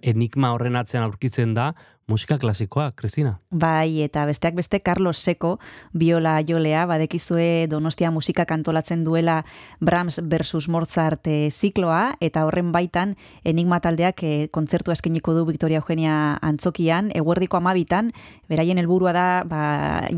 [0.00, 1.72] Enigma horren atzean aurkitzen da
[2.06, 3.38] musika klasikoa, Kristina.
[3.50, 5.58] Bai, eta besteak beste Carlos Seko
[5.92, 9.44] biola jolea, badekizue Donostia musika kantolatzen duela
[9.80, 15.78] Brahms versus Mozart e, zikloa, eta horren baitan Enigma taldeak e, kontzertu eskeniko du Victoria
[15.82, 18.12] Eugenia antzokian, eguerdiko amabitan,
[18.50, 19.62] beraien helburua da ba,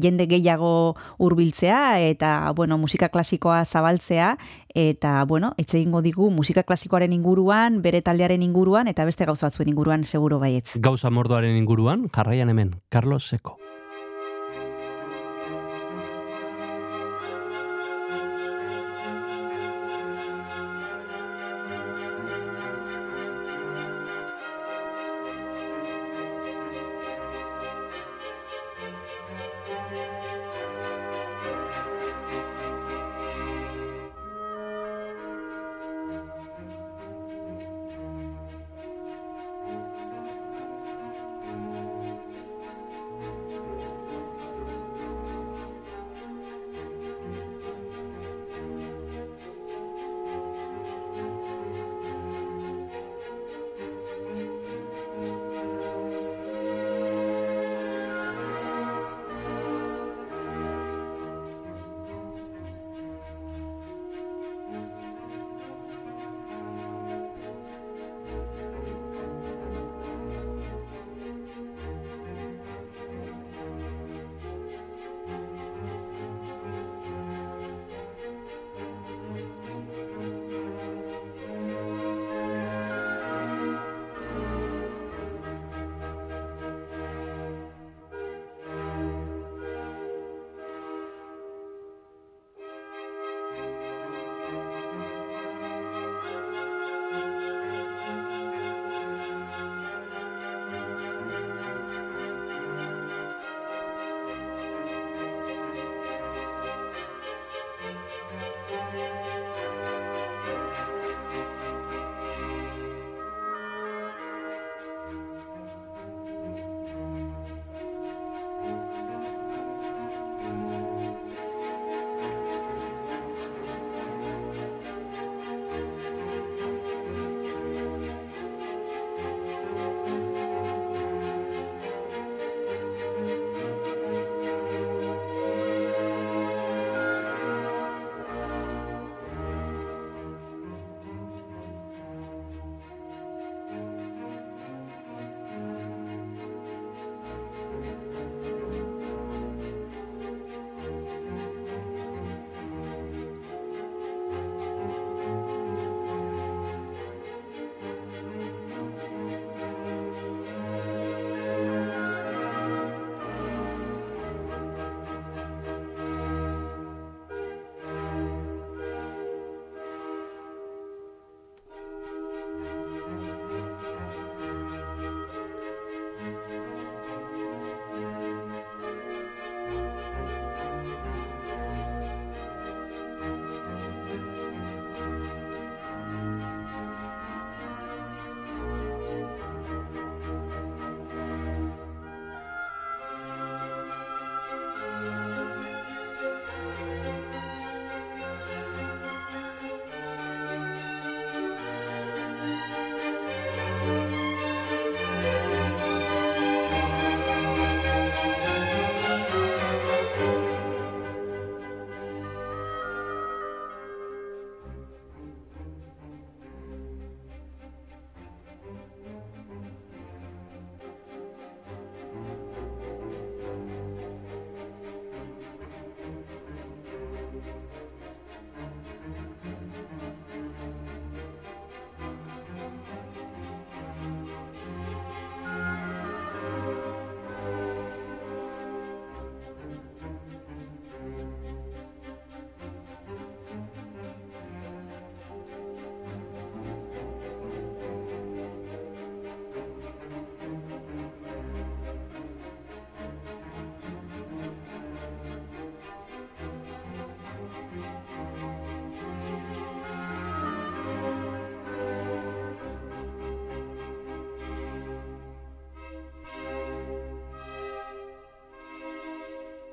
[0.00, 4.34] jende gehiago hurbiltzea eta bueno, musika klasikoa zabaltzea,
[4.74, 9.70] eta bueno, etxe egingo digu musika klasikoaren inguruan, bere taldearen inguruan, eta beste gauza batzuen
[9.70, 10.74] inguruan seguro baietz.
[10.74, 13.63] Gauza mordoaren inguruan, jarraian hemen, Carlos Seko.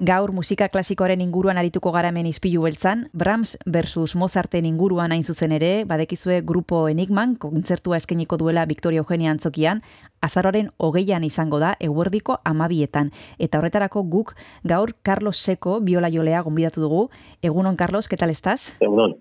[0.02, 5.54] Gaur musika klasikoaren inguruan arituko gara hemen izpilu beltzan, Brahms versus Mozarten inguruan hain zuzen
[5.54, 9.84] ere, badekizue grupo Enigman, kontzertua eskeniko duela Victoria Eugenia antzokian,
[10.26, 13.14] azaroaren hogeian izango da, eguerdiko amabietan.
[13.38, 14.34] Eta horretarako guk
[14.66, 17.10] gaur Carlos Seco biola jolea gonbidatu dugu.
[17.44, 18.72] Egunon, Carlos, ¿qué tal estás?
[18.80, 19.21] Egunon.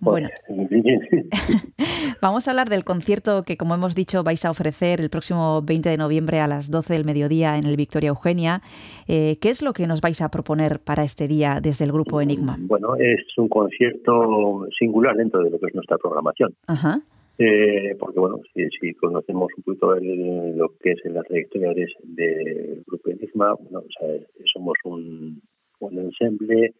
[0.00, 0.28] Bueno,
[2.22, 5.88] vamos a hablar del concierto que, como hemos dicho, vais a ofrecer el próximo 20
[5.88, 8.62] de noviembre a las 12 del mediodía en el Victoria Eugenia.
[9.08, 12.20] Eh, ¿Qué es lo que nos vais a proponer para este día desde el grupo
[12.20, 12.56] Enigma?
[12.60, 16.54] Bueno, es un concierto singular dentro de lo que es nuestra programación.
[16.66, 17.00] Ajá.
[17.38, 21.86] Eh, porque, bueno, si, si conocemos un poquito el- lo que es la trayectoria de-
[22.04, 24.08] del grupo Enigma, bueno, o sea,
[24.52, 25.40] somos un,
[25.78, 26.74] un ensemble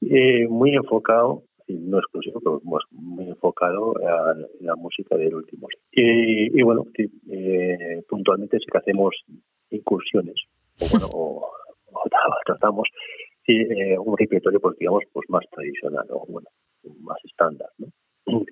[0.00, 2.60] eh, muy enfocado, no exclusivo, pero
[2.90, 5.68] muy enfocado a la música del último.
[5.92, 6.86] Y, y bueno,
[7.30, 9.14] eh, puntualmente sí que hacemos
[9.70, 10.36] incursiones,
[10.80, 11.46] o bueno, o,
[11.92, 12.88] o tra- tratamos
[13.46, 16.48] sí, eh, un repertorio, pues digamos, pues más tradicional, o bueno,
[17.00, 17.88] más estándar, ¿no?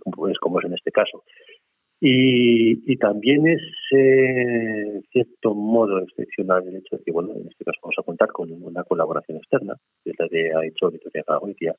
[0.03, 1.23] Como es, como es en este caso.
[2.03, 3.61] Y, y también es,
[3.93, 8.03] eh, en cierto modo, excepcional el hecho de que, bueno, en este caso vamos a
[8.03, 11.75] contar con una colaboración externa, que es la de ha hecho Victoria Gagoitia,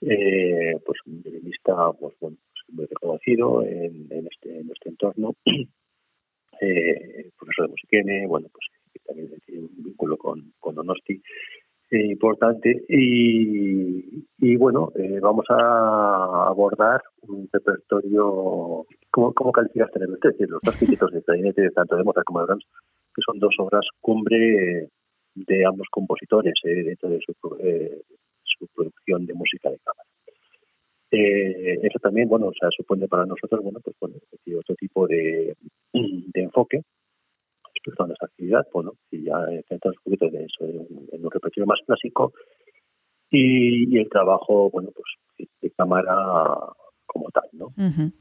[0.00, 5.34] eh, pues un violinista pues, bueno, pues, muy reconocido en, en, este, en este entorno,
[6.60, 11.20] eh, profesor de musiquene, bueno, pues que también tiene un vínculo con, con Donosti
[11.90, 12.84] eh, importante.
[12.88, 20.60] Y, y bueno, eh, vamos a abordar un repertorio, ¿cómo, cómo el Es decir, los
[20.62, 22.64] dos quintetos de clarinete, tanto de Mozart como de Brahms,
[23.14, 24.88] que son dos obras cumbre
[25.34, 28.02] de ambos compositores eh, dentro de su, eh,
[28.58, 30.08] su producción de música de cámara.
[31.10, 34.16] Eh, eso también, bueno, o sea, supone para nosotros, bueno, pues bueno,
[34.58, 35.56] otro tipo de,
[36.34, 36.82] enfoque
[37.72, 40.78] respecto a nuestra actividad, bueno, y ya centramos un poquito de eso, en,
[41.22, 42.32] un- repertorio más clásico
[43.30, 46.14] y, y el trabajo, bueno, pues de cámara
[47.06, 47.66] como tal, ¿no?
[47.66, 48.12] Ujú.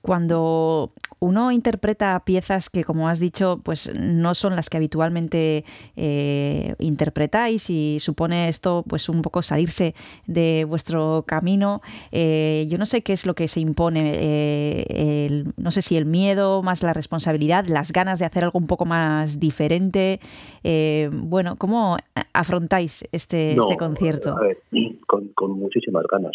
[0.00, 5.64] Cuando uno interpreta piezas que, como has dicho, pues no son las que habitualmente
[5.96, 9.94] eh, interpretáis y supone esto, pues un poco salirse
[10.26, 11.82] de vuestro camino,
[12.12, 15.96] eh, yo no sé qué es lo que se impone, eh, el- no sé si
[15.96, 20.20] el miedo, más la responsabilidad, las ganas de hacer algo un poco más diferente.
[20.64, 21.96] eh, bueno, ¿cómo
[22.32, 24.36] afrontáis este, No, este concierto?
[24.36, 24.58] A ver,
[25.06, 26.32] con, con muchísimas ganas.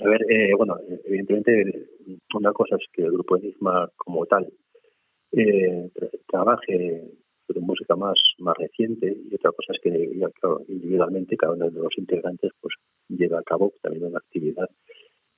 [0.00, 1.88] A ver, eh, bueno, evidentemente
[2.34, 4.46] una cosa es que el grupo Enigma como tal
[5.32, 7.02] eh, tra- trabaje
[7.46, 11.98] sobre música más, más reciente y otra cosa es que individualmente cada uno de los
[11.98, 12.74] integrantes pues
[13.08, 14.68] lleva a cabo también una actividad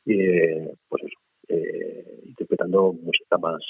[0.06, 3.62] eh, pues eso, eh, interpretando música más,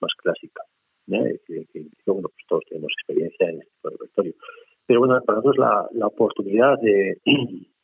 [0.00, 0.62] más clásica.
[1.06, 1.24] ¿no?
[1.46, 1.64] Que,
[2.06, 4.34] bueno, pues todos tenemos experiencia en este repertorio.
[4.86, 7.18] Pero bueno, para nosotros la, la oportunidad de,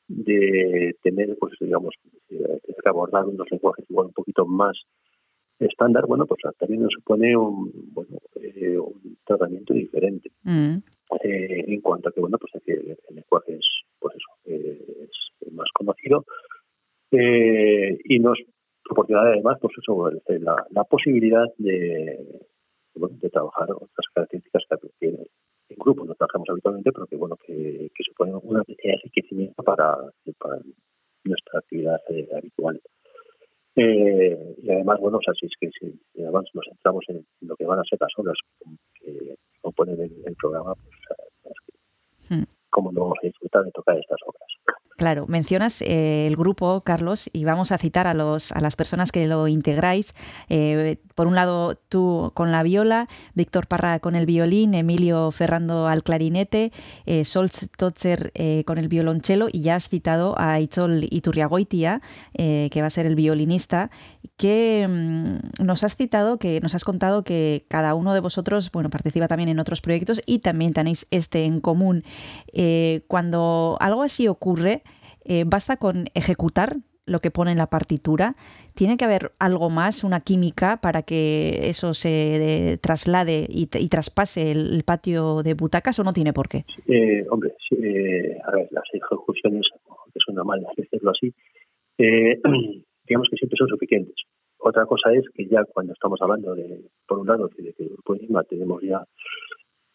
[0.08, 1.94] de tener, pues digamos,
[2.30, 4.76] eh, tener que abordar unos lenguajes igual un poquito más
[5.58, 10.76] estándar, bueno, pues también nos supone un, bueno, eh, un tratamiento diferente Mm.
[11.22, 13.66] eh, en cuanto a que, bueno, pues el, el lenguaje es,
[13.98, 16.24] pues eso, eh, es más conocido
[17.12, 18.38] eh, y nos
[18.82, 22.18] proporciona además, pues eso, la, la posibilidad de,
[22.94, 25.26] bueno, de trabajar otras características que, que
[25.74, 29.96] en grupo no trabajamos habitualmente, pero que, bueno, que, que suponen una especie enriquecimiento para,
[31.24, 32.80] nuestra actividad eh, habitual.
[33.76, 37.56] Eh, y además, bueno, o sea, si es que si, además nos centramos en, lo
[37.56, 38.36] que van a ser las obras
[39.00, 40.74] que componen el, programa,
[42.28, 42.46] pues.
[42.74, 44.42] Cómo no vamos a disfrutar de tocar estas obras.
[44.96, 49.10] Claro, mencionas eh, el grupo, Carlos, y vamos a citar a, los, a las personas
[49.10, 50.14] que lo integráis.
[50.48, 55.88] Eh, por un lado, tú con la viola, Víctor Parra con el violín, Emilio Ferrando
[55.88, 56.72] al clarinete,
[57.06, 57.50] eh, Sol
[58.34, 62.00] eh, con el violonchelo, y ya has citado a Itzol Iturriagoitia,
[62.34, 63.90] que va a ser el violinista,
[64.36, 68.90] que mm, nos has citado, que nos has contado que cada uno de vosotros, bueno,
[68.90, 72.04] participa también en otros proyectos y también tenéis este en común.
[72.66, 74.82] Eh, cuando algo así ocurre,
[75.26, 78.36] eh, basta con ejecutar lo que pone en la partitura.
[78.74, 84.50] Tiene que haber algo más, una química, para que eso se eh, traslade y, traspase
[84.50, 86.64] el, patio de butacas o no tiene por qué.
[87.28, 87.52] Hombre,
[88.46, 89.66] a ver, las ejecuciones,
[90.14, 91.34] que suena mal decirlo así,
[91.98, 94.16] digamos que siempre son suficientes.
[94.58, 97.50] Otra cosa es que ya cuando estamos hablando de, por un lado,
[98.48, 99.04] tenemos ya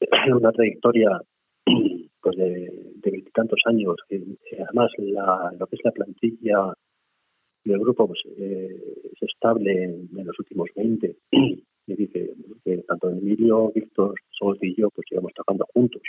[0.36, 1.20] una trayectoria
[2.22, 6.74] pues de veintitantos años, que eh, además la, lo que es la plantilla
[7.64, 8.70] del grupo pues, eh,
[9.12, 11.16] es estable en, los últimos 20.
[11.90, 16.04] Es decir, que, tanto Emilio, Víctor, Sol y yo pues llevamos trabajando juntos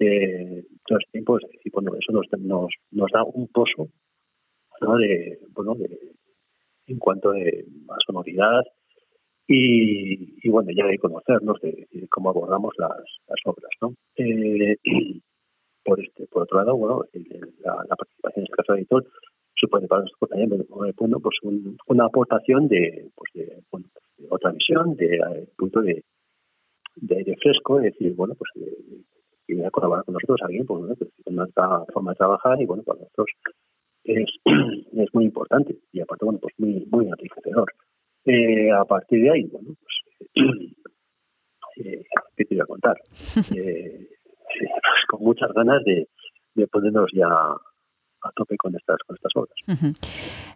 [0.00, 1.38] eh, todo este tiempo,
[1.72, 3.88] bueno, eso nos, nos, nos da un pozo
[4.80, 4.96] ¿no?
[4.96, 6.14] de, bueno, de,
[6.86, 8.62] en cuanto a sonoridad
[9.50, 13.94] y, bueno, ya de conocernos, de, de cómo abordamos las, las obras, ¿no?
[14.16, 14.76] Eh,
[15.84, 17.02] por este, por otro lado, bueno,
[17.64, 19.06] la, la participación este caso de editor
[19.56, 20.50] supone para nosotros también
[20.98, 23.62] bueno, pues un- una aportación de, pues de,
[24.28, 26.04] otra visión, de, eh, punto de,
[26.96, 30.80] de aire fresco, es decir, bueno, pues que viene a colaborar con nosotros alguien, pues
[30.80, 33.28] bueno, pues, con nuestra forma de trabajar y bueno, para nosotros
[34.04, 34.28] es,
[34.92, 37.72] es muy importante y aparte, bueno, pues muy, muy enriquecedor.
[38.28, 40.46] Eh, a partir de ahí, bueno, pues
[41.86, 42.04] eh,
[42.36, 42.96] ¿qué te iba a contar?
[43.56, 44.08] Eh,
[44.60, 46.08] pues con muchas ganas de,
[46.54, 49.94] de ponernos ya a tope con estas, con estas obras.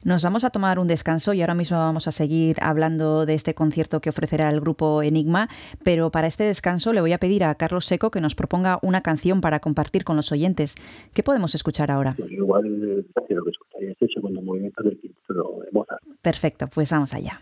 [0.05, 3.55] Nos vamos a tomar un descanso y ahora mismo vamos a seguir hablando de este
[3.55, 5.49] concierto que ofrecerá el grupo Enigma,
[5.85, 9.03] pero para este descanso le voy a pedir a Carlos Seco que nos proponga una
[9.03, 10.75] canción para compartir con los oyentes.
[11.14, 12.16] ¿Qué podemos escuchar ahora?
[12.18, 16.03] Yo igual quiero que escucháis este segundo movimiento del quinto de Mozart.
[16.23, 17.41] Perfecto, pues vamos allá.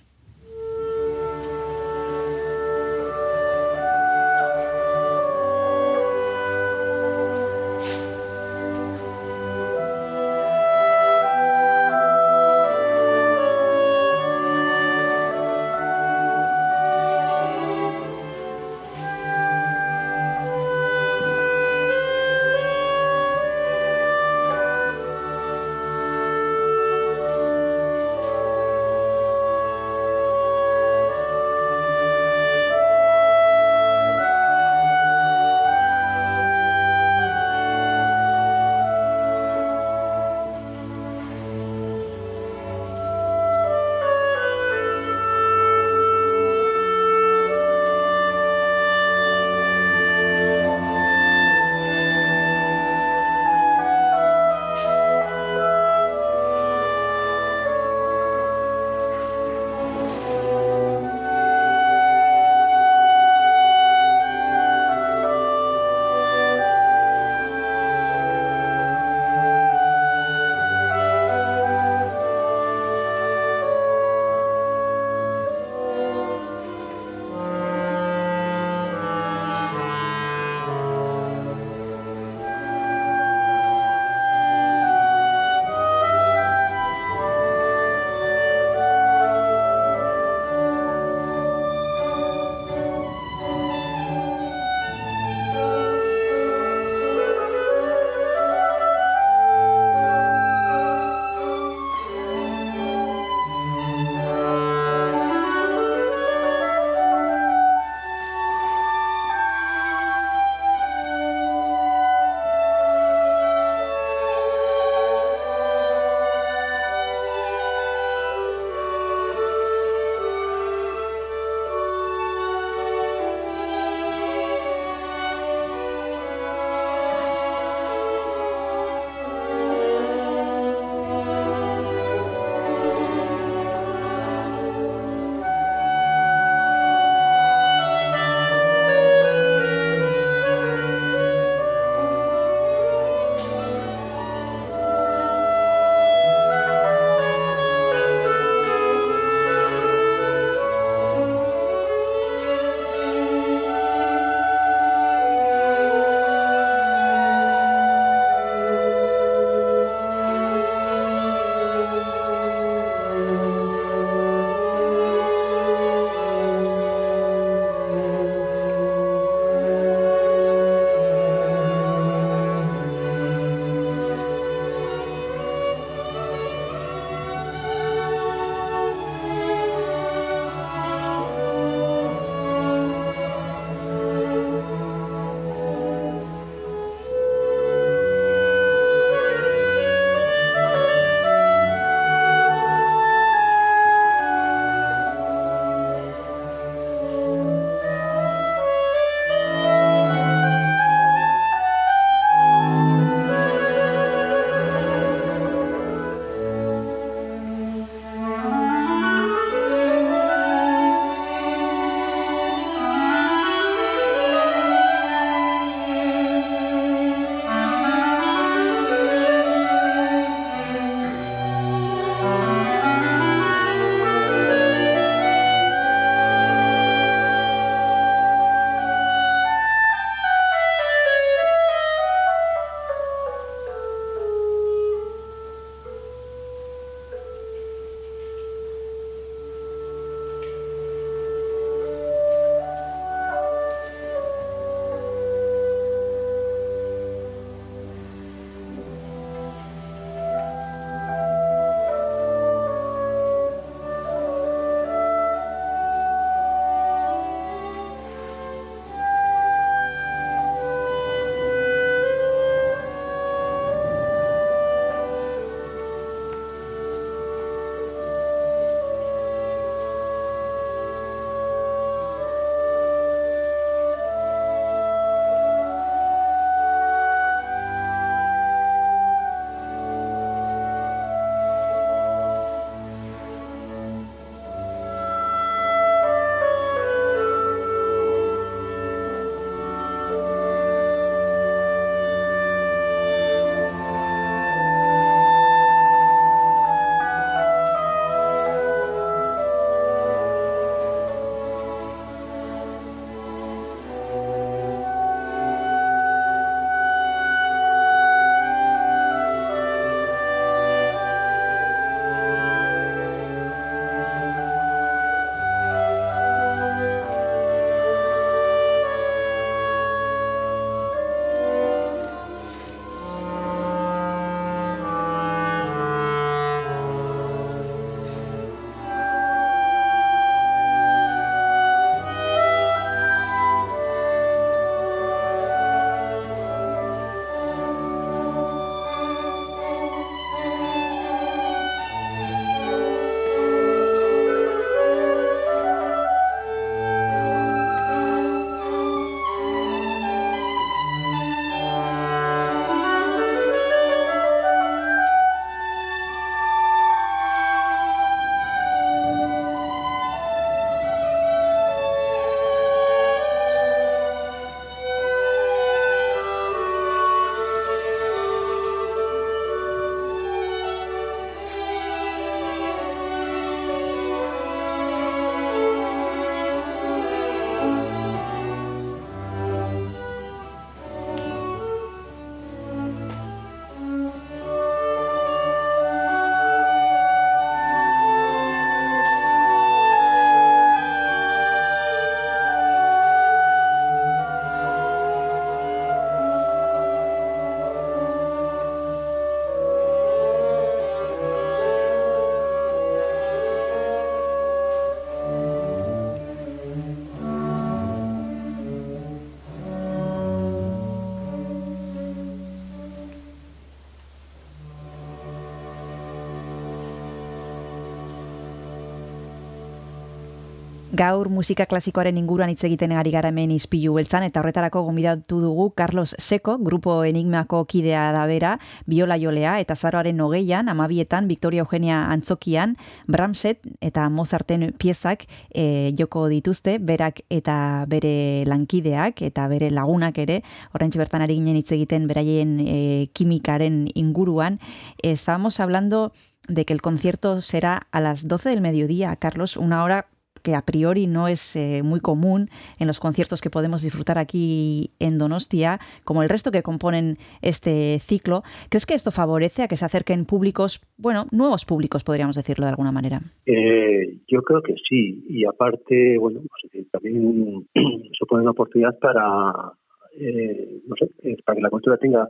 [421.00, 425.70] Gaur musika klasikoaren inguruan hitz egiten ari gara hemen izpilu beltzan, eta horretarako gomidatu dugu
[425.72, 428.50] Carlos Seko, grupo enigmako kidea da bera,
[428.84, 432.76] biola jolea, eta zaroaren hogeian, amabietan, Victoria Eugenia Antzokian,
[433.08, 435.24] Bramset eta Mozarten piezak
[435.54, 440.42] e, joko dituzte, berak eta bere lankideak, eta bere lagunak ere,
[440.76, 444.60] oraintxe bertan ari ginen hitz egiten beraien e, kimikaren inguruan.
[445.00, 446.12] Estábamos hablando
[446.46, 450.08] de que el concierto será a las 12 del mediodía, Carlos, una hora
[450.42, 454.90] que a priori no es eh, muy común en los conciertos que podemos disfrutar aquí
[454.98, 458.42] en Donostia, como el resto que componen este ciclo.
[458.68, 462.70] ¿Crees que esto favorece a que se acerquen públicos, bueno, nuevos públicos, podríamos decirlo de
[462.70, 463.20] alguna manera?
[463.46, 467.66] Eh, yo creo que sí, y aparte, bueno, pues, eh, también
[468.18, 469.72] supone una oportunidad para,
[470.18, 472.28] eh, no sé, eh, para que la cultura tenga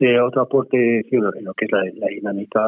[0.00, 2.60] eh, otro aporte sí, en lo- que es la, la dinámica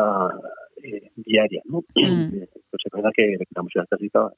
[0.83, 1.85] eh, diaria, ¿no?
[1.95, 4.31] Eh, Pues es verdad que la música clásica,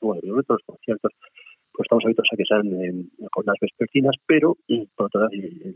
[0.00, 1.12] bueno, decimos, bueno, de los conciertos,
[1.72, 5.50] pues estamos abiertos a que sean en jornadas vespertinas, pero mm, por otro lado, eh,
[5.64, 5.74] eh,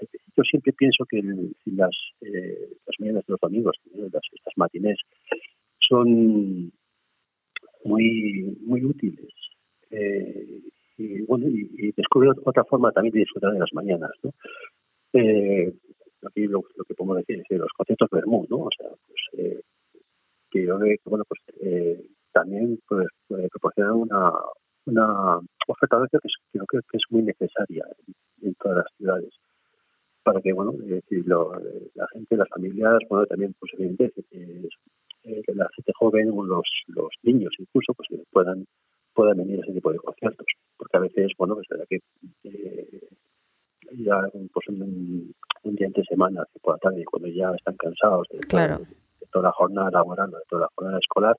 [0.00, 0.06] eh,
[0.36, 1.22] yo siempre pienso que
[1.66, 4.98] las, eh, las mañanas de los domingos, eh, las, estas matinés,
[5.78, 6.72] son
[7.84, 9.32] muy muy útiles.
[9.90, 10.60] Eh,
[10.96, 14.30] y bueno, y, y descubrir otra forma también de disfrutar de las mañanas, ¿no?
[15.12, 15.72] Eh,
[16.26, 18.58] aquí lo, que podemos decir es que los conciertos Bermú, ¿no?
[18.58, 19.60] O sea, pues eh,
[20.50, 22.04] que yo bueno, pues eh,
[22.34, 24.32] también pues, eh, proporcionan una,
[24.86, 29.30] una oferta de que, es- creo que es muy necesaria en, en todas las ciudades
[30.22, 30.72] para que, bueno,
[31.10, 31.52] lo-
[31.94, 34.68] la gente, las familias, bueno, también, pues evidentemente, eh,
[35.24, 38.66] eh, la gente joven o los, los niños incluso, pues eh, puedan
[39.14, 40.44] puedan venir a ese tipo de conciertos.
[40.76, 42.00] Porque a veces, bueno, pues verdad que
[42.42, 43.00] eh,
[43.98, 44.20] ya
[44.52, 45.32] pues, un,
[45.62, 48.78] un día entre semana, por la tarde, cuando ya están cansados de, Claro.
[49.20, 51.36] de toda la jornada laboral, de toda la jornada escolar,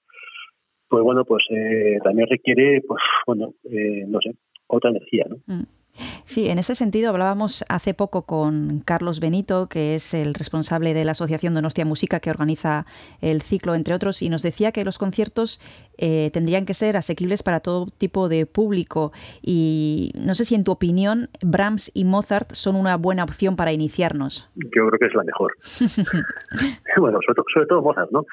[0.90, 4.36] pues bueno, pues eh, también requiere, pues bueno, eh, no sé,
[4.68, 5.38] otra energía, ¿no?
[5.48, 5.64] Mm.
[6.26, 11.06] Sí, en este sentido hablábamos hace poco con Carlos Benito, que es el responsable de
[11.06, 12.86] la Asociación Donostia Música que organiza
[13.22, 15.62] el ciclo, entre otros, y nos decía que los conciertos
[15.98, 19.14] eh, tendrían que ser asequibles para todo tipo de público.
[19.42, 23.72] Y no sé si en tu opinión Brahms y Mozart son una buena opción para
[23.72, 24.50] iniciarnos.
[24.56, 25.54] Yo creo que es la mejor.
[27.00, 28.26] bueno, sobre, todo- sobre todo Mozart, ¿no?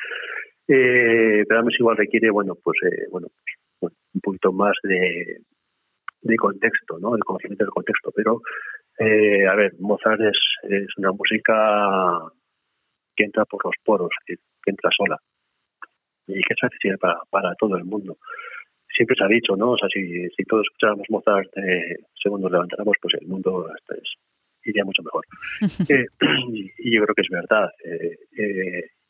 [0.68, 3.28] Eh, pero además igual requiere, bueno, pues, eh, bueno,
[3.78, 5.38] pues, un poquito más de,
[6.22, 7.14] de contexto, ¿no?
[7.16, 8.12] El conocimiento del contexto.
[8.14, 8.40] Pero,
[8.98, 10.38] eh, a ver, Mozart es,
[10.70, 12.20] es una música
[13.16, 15.18] que entra por los poros, que, que entra sola
[16.26, 18.16] y que es accesible para, para todo el mundo.
[18.94, 19.72] Siempre se ha dicho, ¿no?
[19.72, 23.66] O sea, si, si todos escucháramos Mozart eh, según nos levantáramos, pues el mundo
[24.64, 25.24] iría mucho mejor.
[25.88, 26.06] Eh,
[26.52, 27.70] y, y yo creo que es verdad.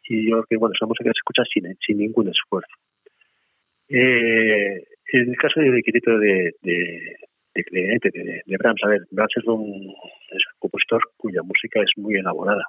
[0.09, 2.75] Y yo creo que, bueno, es una música se escucha sin, sin ningún esfuerzo.
[3.89, 7.17] Eh, en el caso del equilibrio de, de,
[7.55, 9.95] de, de, Brahms, a ver, Brahms es un,
[10.59, 12.65] compositor cuya música es muy elaborada.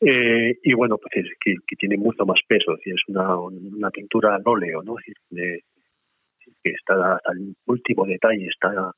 [0.00, 3.90] Eh, y bueno, pues es que, que tiene mucho más peso, es es una, una
[3.90, 4.96] pintura al óleo, ¿no?
[5.30, 8.92] Que está hasta el último detalle está,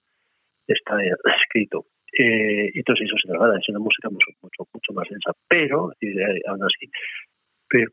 [0.66, 0.96] está
[1.42, 1.86] escrito.
[2.18, 6.40] Eh, entonces eso se traslada, es una música mucho, mucho, mucho más densa, pero eh,
[6.46, 6.90] aún así,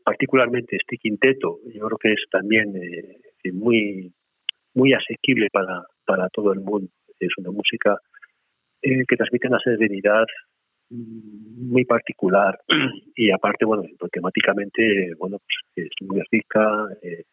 [0.04, 4.12] particularmente este quinteto, yo creo que es también eh, muy,
[4.74, 6.90] muy asequible para, para todo el mundo.
[7.20, 7.96] Es una música
[8.82, 10.26] eh, que transmite una serenidad
[10.90, 12.58] mm, muy particular
[13.14, 17.24] y aparte, bueno, pues, temáticamente, bueno, pues es muy rica, eh,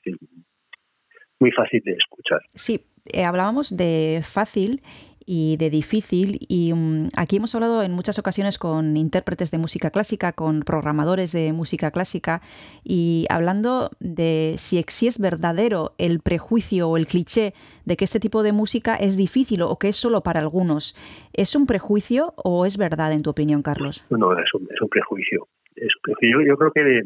[1.40, 2.42] muy fácil de escuchar.
[2.54, 2.82] Sí,
[3.26, 4.82] hablábamos de fácil
[5.26, 9.90] y de difícil y mm, aquí hemos hablado en muchas ocasiones con intérpretes de música
[9.90, 12.42] clásica, con programadores de música clásica
[12.84, 17.54] y hablando de si, si es verdadero el prejuicio o el cliché
[17.86, 20.96] de que este tipo de música es difícil o que es solo para algunos.
[21.34, 24.06] ¿Es un prejuicio o es verdad en tu opinión, Carlos?
[24.10, 25.48] No, es un, es un prejuicio.
[25.76, 25.90] Es.
[26.22, 27.00] Yo, yo creo que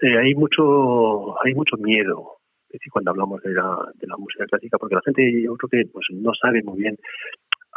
[0.00, 2.35] eh, hay mucho hay mucho miedo
[2.90, 6.06] cuando hablamos de la, de la música clásica, porque la gente yo creo que pues
[6.12, 6.96] no sabe muy bien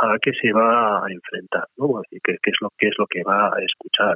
[0.02, 2.02] a qué se va a enfrentar, ¿no?
[2.10, 4.16] Qué, qué es lo qué es lo que va a escuchar.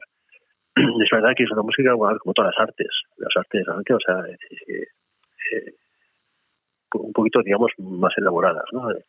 [1.04, 4.24] Es verdad que es una música bueno, como todas las artes, las artes o sea,
[4.28, 5.74] eh,
[6.94, 8.92] un poquito, digamos, más elaboradas, ¿no?
[8.92, 9.04] Eh,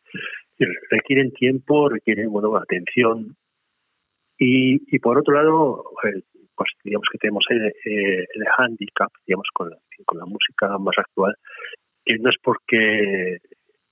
[0.89, 3.35] Requieren tiempo, requieren, bueno, atención,
[4.37, 6.21] y, y por otro lado, eh,
[6.55, 10.95] pues digamos que tenemos el, eh, el handicap, digamos, con la, con la música más
[10.97, 11.35] actual,
[12.03, 13.37] que no es porque,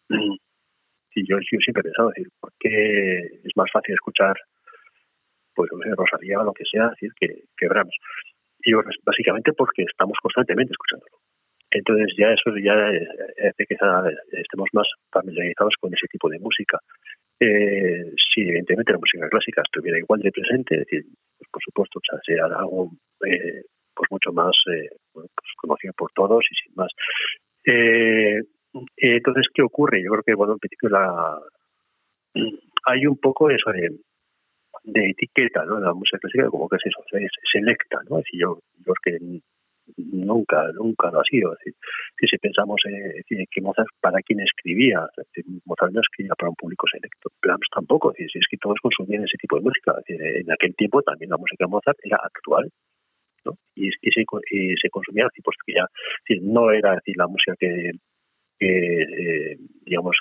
[1.16, 4.36] y yo, yo siempre he pensado, decir, porque es más fácil escuchar,
[5.56, 7.96] pues, no sé, Rosalía o lo que sea, decir, que, que Brahms.
[8.66, 11.20] Y yo, básicamente porque estamos constantemente escuchándolo.
[11.74, 13.08] Entonces ya eso ya eh,
[13.50, 16.78] hace que ah, estemos más familiarizados con ese tipo de música.
[17.46, 21.04] Eh, si evidentemente la música clásica estuviera igual de presente, es decir,
[21.38, 22.92] pues, por supuesto, o sea, sea algo
[23.26, 23.64] eh,
[23.94, 25.28] pues mucho más eh, pues
[25.58, 26.92] conocido por todos y sin más.
[27.66, 28.40] Eh,
[28.98, 30.02] entonces, ¿qué ocurre?
[30.02, 31.38] Yo creo que, bueno, en principio la,
[32.86, 33.90] hay un poco eso de,
[35.10, 35.80] etiqueta, ¿no?
[35.80, 36.84] La música clásica como que es
[37.52, 38.20] selecta, ¿no?
[38.20, 39.18] Es decir, yo, yo que
[39.98, 41.56] nunca, nunca lo ha sido.
[41.64, 41.72] Si,
[42.28, 45.06] si pensamos eh, que Mozart para quién escribía,
[45.66, 48.78] Mozart no escribía para un público selecto, Brahms tampoco, es decir, si es que todos
[48.82, 49.94] consumían ese tipo de música.
[50.08, 52.70] En aquel tiempo también la música de Mozart era actual.
[53.46, 53.54] ¿no?
[53.76, 54.22] Y, y, se,
[54.52, 55.86] y se consumía así, pues que ya
[56.42, 57.92] no era la música que,
[58.58, 60.16] que eh, digamos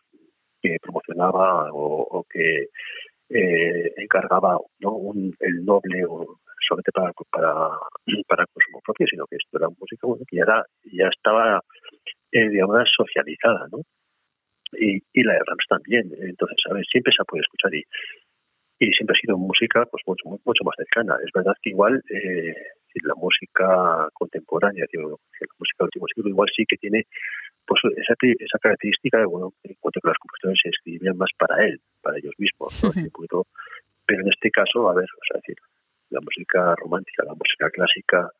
[0.61, 2.67] que promocionaba o que
[3.35, 4.93] eh, encargaba ¿no?
[4.93, 7.79] un, el noble o solamente para, para,
[8.29, 11.61] para consumo propio, sino que esto era música bueno, que ya, era, ya estaba,
[12.33, 13.79] eh, digamos, socializada, ¿no?
[14.79, 16.11] Y, y la de Rams también.
[16.21, 16.87] Entonces, ¿sabes?
[16.91, 17.85] Siempre se puede escuchar y,
[18.79, 21.17] y siempre ha sido música pues mucho, mucho más cercana.
[21.25, 22.55] Es verdad que igual eh,
[23.03, 27.07] la música contemporánea, digo, la música del último siglo, igual sí que tiene
[27.67, 31.31] pues esa, esa característica de, bueno, en cuanto a que los compositores se escribían más
[31.39, 32.91] para él, para ellos mismos, ¿no?
[32.93, 33.45] -huh.
[34.07, 35.57] pero en este caso, a ver, o sea, decir,
[36.11, 38.31] la música romántica, la música clásica,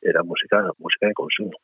[0.00, 1.58] era música, música de consumo,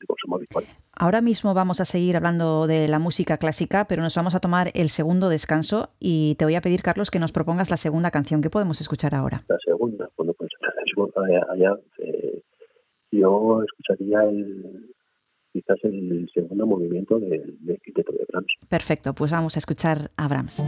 [0.00, 0.64] de consumo habitual.
[0.92, 4.70] Ahora mismo vamos a seguir hablando de la música clásica, pero nos vamos a tomar
[4.74, 8.42] el segundo descanso y te voy a pedir, Carlos, que nos propongas la segunda canción
[8.42, 9.44] que podemos escuchar ahora.
[9.48, 10.50] La segunda, bueno, pues
[11.16, 12.42] allá, eh,
[13.10, 14.94] yo escucharía el,
[15.52, 18.52] quizás el segundo movimiento de, de, de Brahms.
[18.68, 20.62] Perfecto, pues vamos a escuchar a Brahms.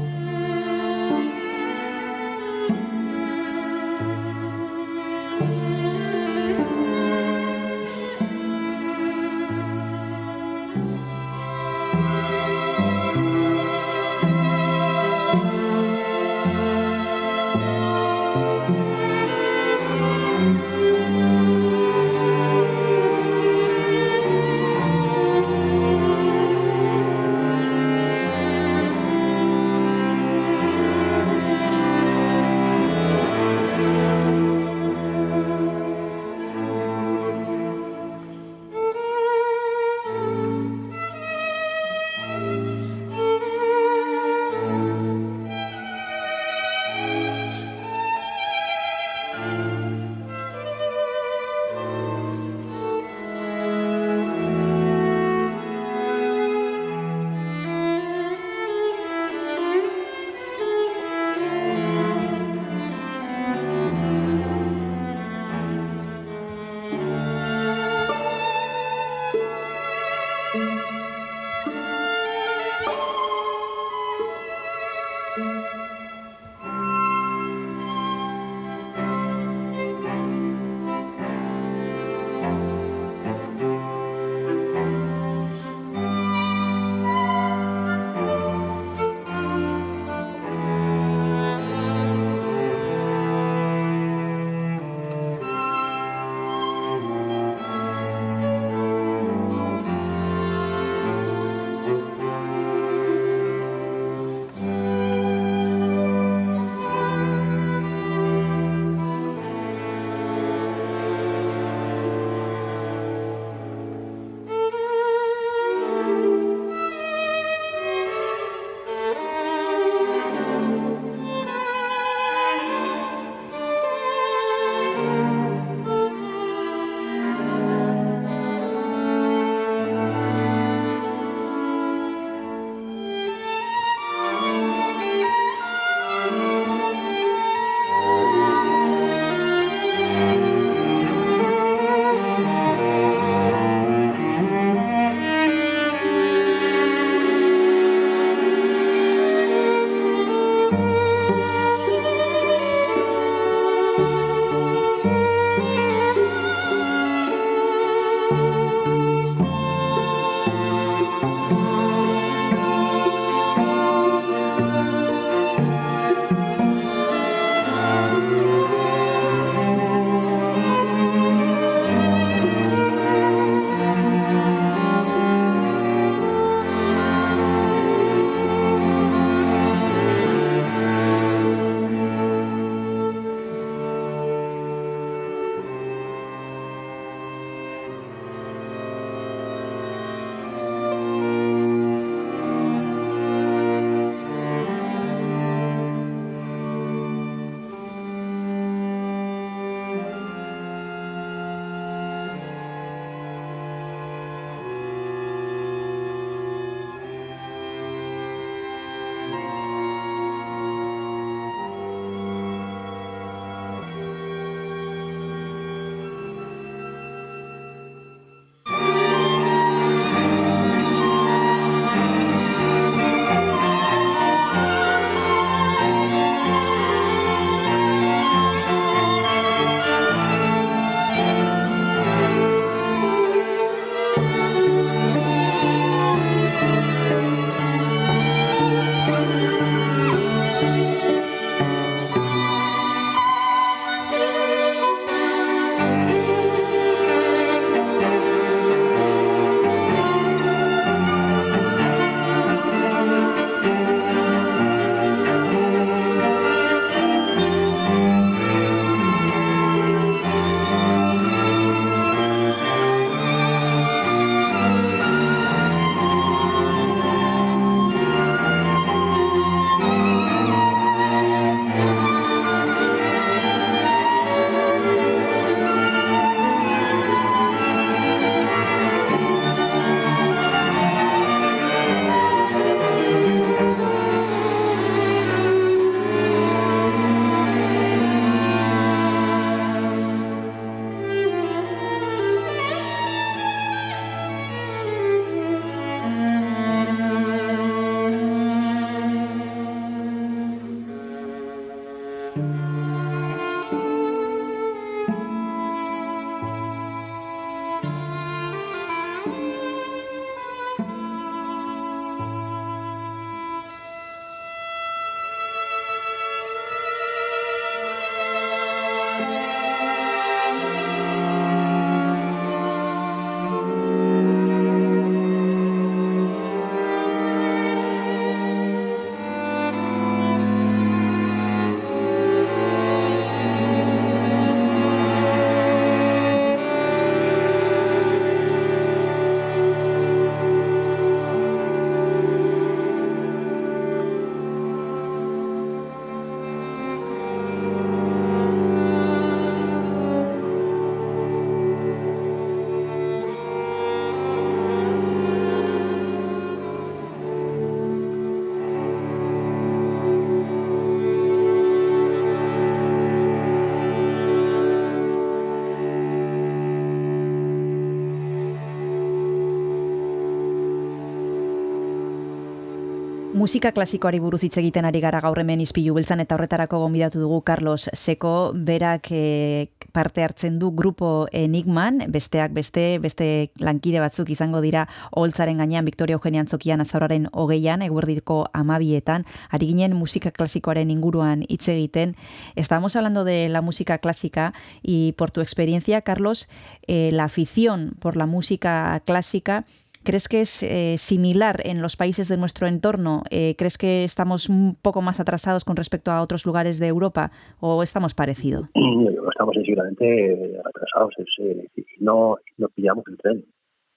[373.42, 377.40] Musika klasikoari buruz hitz egiten ari gara gaur hemen izpilu beltzan eta horretarako gonbidatu dugu
[377.42, 384.60] Carlos Seko, berak eh, parte hartzen du grupo Enigman, besteak beste, beste lankide batzuk izango
[384.62, 391.42] dira holtzaren gainean Victoria Eugenia Antzokian azauraren hogeian, eguerdiko amabietan, ari ginen musika klasikoaren inguruan
[391.48, 392.14] hitz egiten.
[392.54, 394.52] Estamos hablando de la música clásica
[394.82, 396.48] y por tu experiencia, Carlos,
[396.86, 399.64] eh, la afición por la música clásica
[400.04, 403.22] ¿Crees que es eh, similar en los países de nuestro entorno?
[403.30, 407.30] Eh, ¿Crees que estamos un poco más atrasados con respecto a otros lugares de Europa
[407.60, 408.68] o estamos parecido?
[408.74, 411.68] Estamos seguramente atrasados es, eh,
[412.00, 413.44] no, no pillamos el tren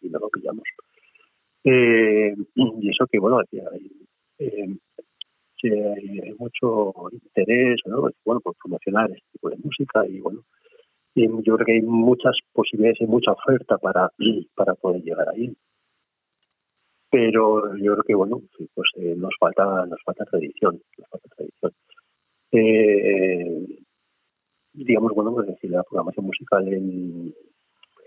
[0.01, 0.63] y no lo pillamos.
[1.63, 3.91] Eh, y eso que, bueno, hay,
[4.39, 4.75] eh,
[5.63, 8.09] hay, mucho interés ¿no?
[8.23, 10.43] bueno, por promocionar este tipo de música y bueno,
[11.15, 14.11] yo creo que hay muchas posibilidades y mucha oferta para,
[14.53, 15.55] para poder llegar ahí
[17.15, 18.41] pero yo creo que bueno
[18.73, 21.71] pues eh, nos falta nos falta tradición nos falta tradición.
[22.51, 23.79] Eh,
[24.73, 27.33] digamos bueno pues decir la programación musical en,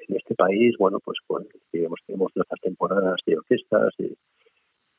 [0.09, 4.15] en este país bueno pues pues digamos tenemos nuestras temporadas de orquestas de,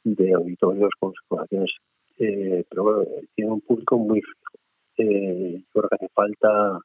[0.06, 1.70] de auditorios con situaciones
[2.18, 3.06] eh, pero bueno,
[3.36, 4.58] tiene un público muy fijo
[4.98, 6.80] eh, yo creo que hace falta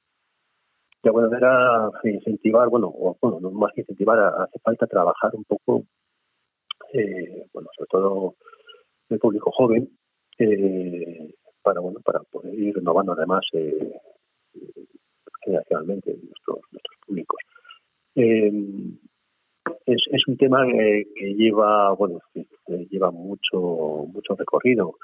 [1.02, 5.44] de alguna manera incentivar bueno o bueno no más que incentivar hace falta trabajar un
[5.44, 5.84] poco
[6.94, 8.34] eh, bueno, sobre todo
[9.10, 9.88] el público joven,
[10.38, 13.92] eh, para bueno, para poder ir renovando además eh,
[15.44, 17.40] generacionalmente nuestros, nuestros públicos.
[18.14, 18.52] Eh,
[19.86, 22.20] es, es un tema eh, que lleva, bueno,
[22.90, 24.94] lleva mucho, mucho recorrido.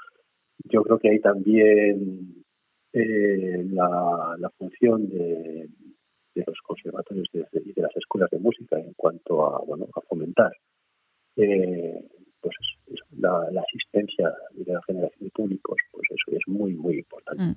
[0.65, 2.45] Yo creo que hay también
[2.93, 5.67] eh, la, función de,
[6.35, 10.01] de los conservatorios y de, de las escuelas de música en cuanto a, bueno, a
[10.01, 10.51] fomentar
[11.37, 12.05] eh,
[12.41, 12.55] pues
[13.17, 17.43] la, asistencia de la generación de públicos, pues eso es muy, muy importante.
[17.43, 17.55] Mm.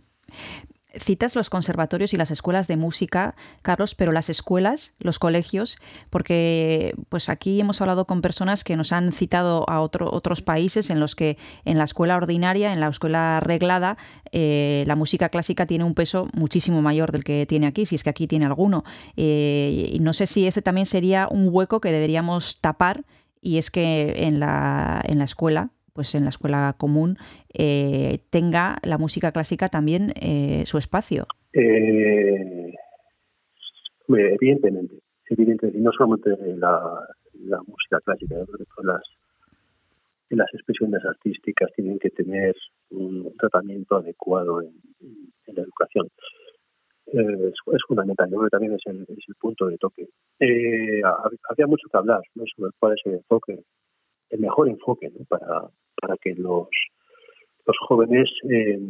[0.96, 5.76] Citas los conservatorios y las escuelas de música, Carlos, pero las escuelas, los colegios,
[6.08, 10.90] porque pues aquí hemos hablado con personas que nos han citado a otro, otros países
[10.90, 13.96] en los que en la escuela ordinaria, en la escuela reglada,
[14.30, 18.04] eh, la música clásica tiene un peso muchísimo mayor del que tiene aquí, si es
[18.04, 18.84] que aquí tiene alguno.
[19.16, 23.04] Eh, y no sé si ese también sería un hueco que deberíamos tapar
[23.44, 27.18] y es que en la, en la escuela, pues en la escuela común,
[27.52, 31.26] eh, tenga la música clásica también eh, su espacio.
[31.52, 32.72] Eh,
[34.08, 34.96] evidentemente,
[35.28, 38.34] evidentemente, y no solamente la, la música clásica,
[38.82, 39.02] las,
[40.30, 42.56] las expresiones artísticas tienen que tener
[42.90, 44.72] un tratamiento adecuado en
[45.54, 46.08] la educación.
[47.14, 50.08] Eh, es, fundamental, yo creo que también es el, es el punto de toque.
[50.40, 51.00] Eh,
[51.48, 52.44] había mucho que hablar ¿no?
[52.56, 53.62] sobre cuál es el enfoque,
[54.30, 55.68] el mejor enfoque para,
[56.00, 56.68] para que los,
[57.66, 58.80] los jóvenes eh,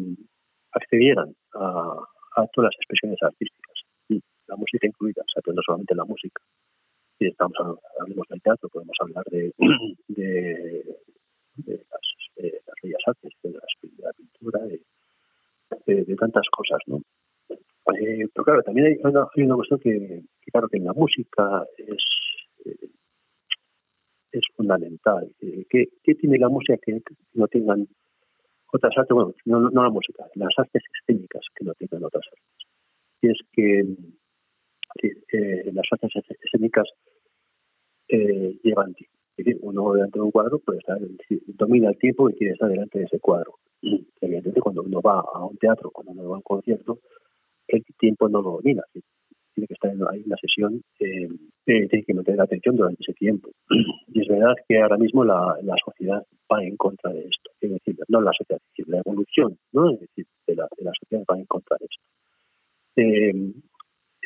[0.73, 1.99] accedieran a,
[2.37, 3.75] a, todas las expresiones artísticas,
[4.47, 6.43] la música incluida, o sea, pero no solamente la música.
[7.19, 7.57] Si estamos
[8.01, 9.53] hablamos del teatro, podemos hablar de,
[10.09, 10.85] de,
[11.67, 17.03] las, de las bellas artes, de, las, de la pintura, de, de tantas cosas, ¿no?
[17.93, 21.65] Eh, pero claro, también hay una, hay una cuestión que, claro, que en la música
[21.77, 22.03] es,
[22.65, 22.89] eh,
[24.33, 25.31] es fundamental.
[25.41, 27.03] Eh, ¿qué, ¿qué, tiene la música que
[27.35, 27.87] no tengan
[28.73, 29.15] otras artes?
[29.15, 32.69] Bueno, no, no la música, las artes escénicas que no tengan otras artes.
[33.21, 33.85] Y es que,
[35.29, 36.11] que las artes
[36.43, 36.89] escénicas
[38.09, 39.15] llevan tiempo.
[39.37, 40.97] Es decir, uno delante de un cuadro puede estar,
[41.47, 43.57] domina el tiempo y quiere estar delante de ese cuadro.
[43.83, 47.01] Evidentemente cuando uno va a un teatro, cuando uno va a un concierto,
[47.69, 48.83] el tiempo no lo domina.
[48.93, 51.29] Tiene que estar en ahí una sesión, eh,
[51.67, 53.51] eh, tiene que mantener la atención durante ese tiempo.
[54.09, 56.23] Y es verdad que ahora mismo la, la sociedad
[56.53, 57.51] va en contra de esto.
[57.61, 59.91] Es decir, no la sociedad, es decir, la evolución ¿no?
[59.91, 62.05] es decir, de, la, de la sociedad va en contra de esto.
[62.97, 63.53] Eh,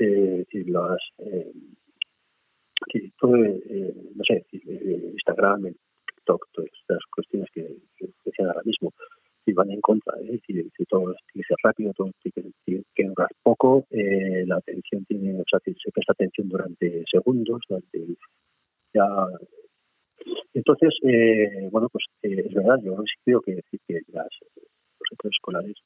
[0.01, 1.53] eh, decir, las, eh,
[3.19, 5.73] todo, no sé, Instagram,
[6.07, 7.67] TikTok, todas estas cuestiones que,
[7.97, 8.93] que decían ahora mismo,
[9.49, 10.33] y van en contra, ¿eh?
[10.33, 14.57] decir, si todo tiene que ser rápido, todo tiene que, que durar poco, eh, la
[14.57, 18.07] atención tiene, o sea, se presta atención durante segundos, durante
[18.95, 19.07] ya
[20.55, 25.33] entonces, eh, bueno, pues eh, es verdad, yo creo que decir que las, los centros
[25.33, 25.77] escolares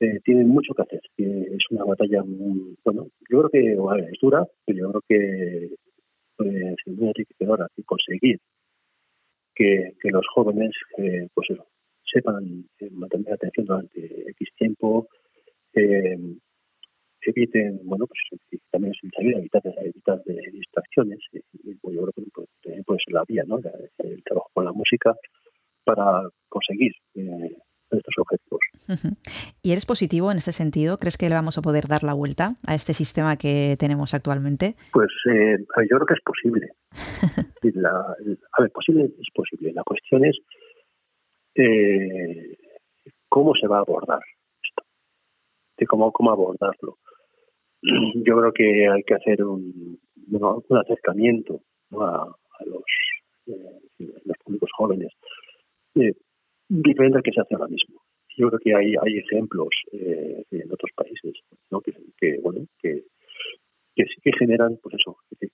[0.00, 1.00] eh, tienen mucho que hacer.
[1.16, 5.74] es una batalla muy, bueno, yo creo que es dura, pero yo creo que
[6.36, 6.54] pues,
[6.86, 8.38] es muy enriquecedora y conseguir
[9.54, 11.66] que, que los jóvenes, eh, pues eso,
[12.12, 15.08] sepan eh, mantener la atención durante X tiempo,
[15.74, 16.16] eh,
[17.22, 18.20] eviten, bueno, pues
[18.70, 22.22] también es salir, evitar, evitar de distracciones, y, y, yo creo que
[22.62, 23.58] también puede ser la vía, ¿no?
[23.98, 25.14] El, trabajo con la música
[25.84, 26.92] para conseguir
[28.88, 29.16] Ujú.
[29.62, 30.98] ¿Y eres positivo en este sentido?
[30.98, 34.76] ¿Crees que le vamos a poder dar la vuelta a este sistema que tenemos actualmente?
[34.92, 35.56] Pues eh,
[35.90, 36.68] yo creo que es posible.
[37.74, 38.16] La-
[38.58, 39.72] a ver, posible es posible.
[39.72, 40.36] La cuestión es
[41.54, 42.56] eh,
[43.28, 44.20] cómo se va a abordar
[44.62, 44.84] esto,
[45.78, 46.98] de cómo, cómo abordarlo.
[47.82, 49.98] Yo creo que hay que hacer un,
[50.30, 51.60] un acercamiento
[51.92, 52.26] a,
[52.66, 52.84] los,
[53.46, 55.12] eh, los públicos jóvenes
[55.96, 56.12] eh,
[56.68, 58.00] diferente al que se hace ahora mismo.
[58.36, 61.34] Yo creo que hay, hay ejemplos eh, en otros países
[61.70, 61.80] ¿no?
[61.80, 63.04] que, que, bueno que,
[63.94, 65.48] que sí que generan pues eso que,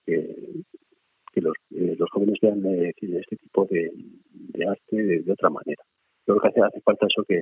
[1.32, 3.90] que los, eh, los jóvenes vean eh, este tipo de,
[4.66, 5.82] arte de, otra manera.
[6.26, 7.40] Yo creo que hace, hace falta eso que,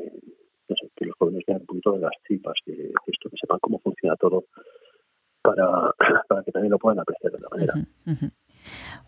[0.96, 4.16] que los jóvenes vean un poquito de las tripas de esto, que sepan cómo funciona
[4.16, 4.44] todo
[5.42, 5.92] para,
[6.28, 7.74] para que también lo puedan apreciar de otra manera.
[8.06, 8.30] Ujú.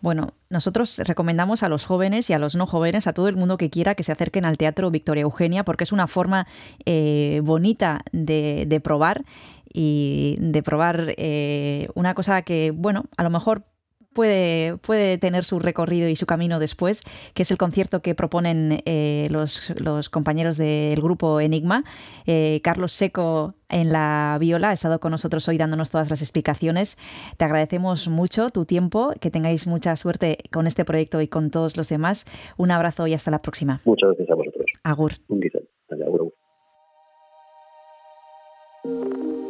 [0.01, 3.57] Bueno, nosotros recomendamos a los jóvenes y a los no jóvenes, a todo el mundo
[3.57, 6.47] que quiera, que se acerquen al Teatro Victoria Eugenia, porque es una forma
[6.85, 9.23] eh, bonita de, de probar
[9.73, 13.65] y de probar eh, una cosa que, bueno, a lo mejor
[14.13, 17.01] puede, puede tener su recorrido y su camino después,
[17.33, 21.83] que es el concierto que proponen eh, los, los compañeros del grupo Enigma.
[22.25, 26.97] Eh, Carlos Seco en la viola ha estado con nosotros hoy dándonos todas las explicaciones.
[27.37, 31.77] Te agradecemos mucho tu tiempo, que tengáis mucha suerte con este proyecto y con todos
[31.77, 32.25] los demás.
[32.57, 33.79] Un abrazo y hasta la próxima.
[33.85, 34.65] Muchas gracias a vosotros.
[34.83, 35.13] Agur.
[35.27, 36.03] Un agur,
[38.83, 39.40] agur.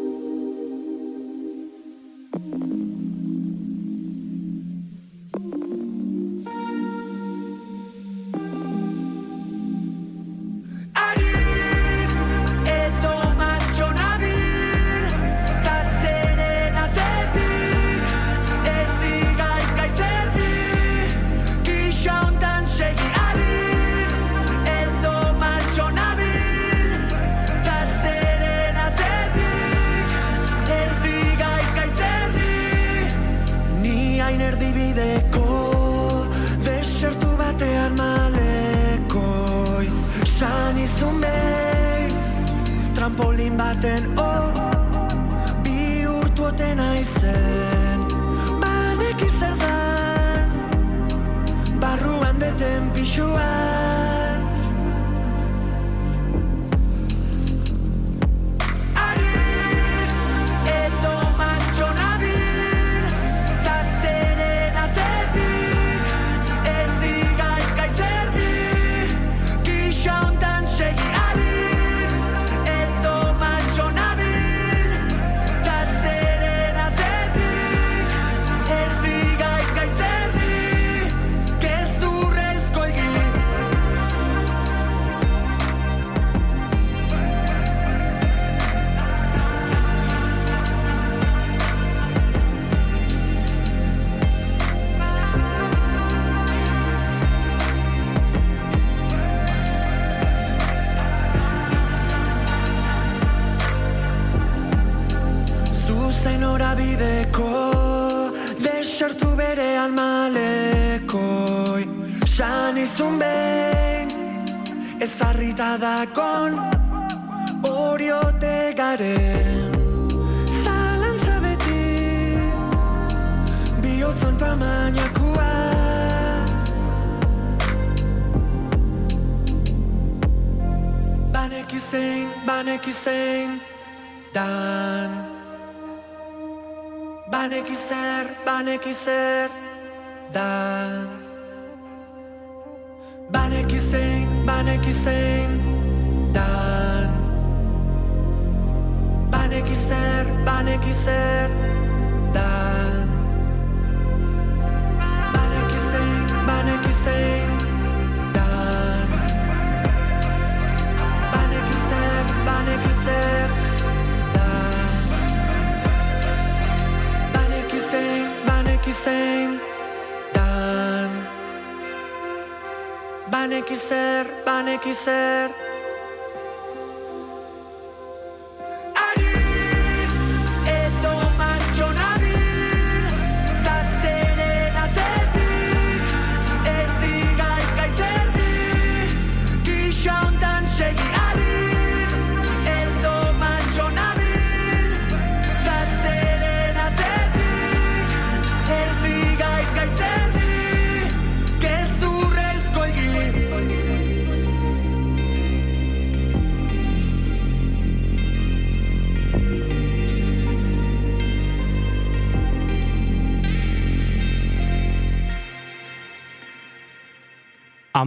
[34.92, 36.28] Erdibideko,
[36.66, 39.88] desertu batean malekoi,
[40.26, 42.12] san izun behin,
[42.96, 44.41] trampolin baten o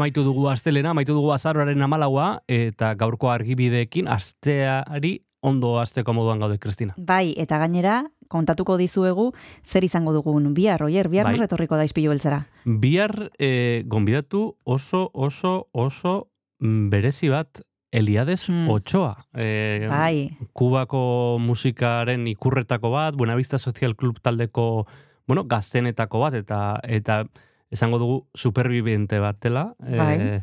[0.05, 6.59] Amaitu dugu astelena, amaitu dugu azaroaren amalaua, eta gaurko argibideekin asteari ondo asteko moduan gaude,
[6.61, 6.93] Kristina.
[6.99, 9.31] Bai, eta gainera, kontatuko dizuegu
[9.65, 11.39] zer izango dugun bihar, oier, bihar Bai.
[11.39, 11.47] bai.
[11.49, 12.43] etorriko da izpilu beltzara.
[12.67, 16.29] Bihar e, gonbidatu oso, oso, oso
[16.61, 18.69] mm, berezi bat Eliades Hmm.
[18.69, 19.25] Ochoa.
[19.33, 20.37] E, Bai.
[20.53, 24.87] Kubako musikaren ikurretako bat, Buenavista Social Club taldeko,
[25.27, 27.23] bueno, gaztenetako bat, eta eta
[27.71, 29.75] esango dugu superviviente bat dela.
[29.79, 30.43] Bai.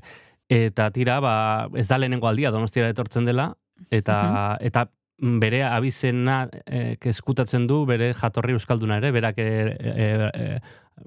[0.52, 3.54] eta tira, ba, ez da lehenengo aldia, donostiara etortzen dela,
[3.90, 4.90] eta, eta
[5.22, 10.48] bere abizena e, eskutatzen du, bere jatorri euskalduna ere, berak e, e, e,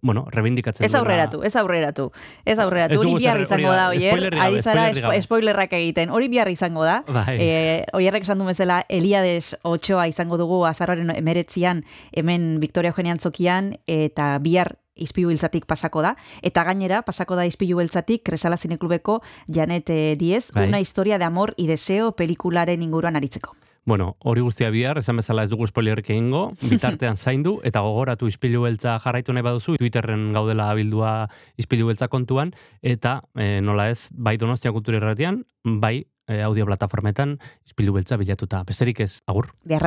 [0.03, 2.07] bueno, rebindikatzen Ez aurreratu, ez aurreratu.
[2.45, 4.39] Ez aurreratu, hori bihar izango da, da, oier.
[4.41, 4.87] Ari zara
[5.23, 6.15] spoilerrak egiten.
[6.15, 7.01] Hori bihar izango da.
[7.07, 7.37] Bai.
[7.43, 7.51] E,
[7.95, 14.37] oierrek esan du bezala, Eliades Ochoa izango dugu azarroaren emeretzian, hemen Victoria Eugenian zokian, eta
[14.43, 16.15] bihar izpilu beltzatik pasako da.
[16.43, 20.69] Eta gainera, pasako da izpilu beltzatik, Kresala Zineklubeko Janet eh, Diez, Bai.
[20.69, 23.57] una historia de amor y deseo pelikularen inguruan aritzeko.
[23.87, 28.65] Bueno, hori guztia bihar, esan bezala ez dugu spoilerrik egingo, bitartean zaindu, eta gogoratu izpilu
[28.65, 31.29] beltza jarraitu nahi baduzu, Twitterren gaudela abildua
[31.61, 37.37] izpilu beltza kontuan, eta e, nola ez, bai Donostia Kultura Irratian, bai e, audio plataformetan
[37.67, 38.65] izpilu beltza bilatuta.
[38.65, 39.53] Besterik ez, agur.
[39.69, 39.85] Bihar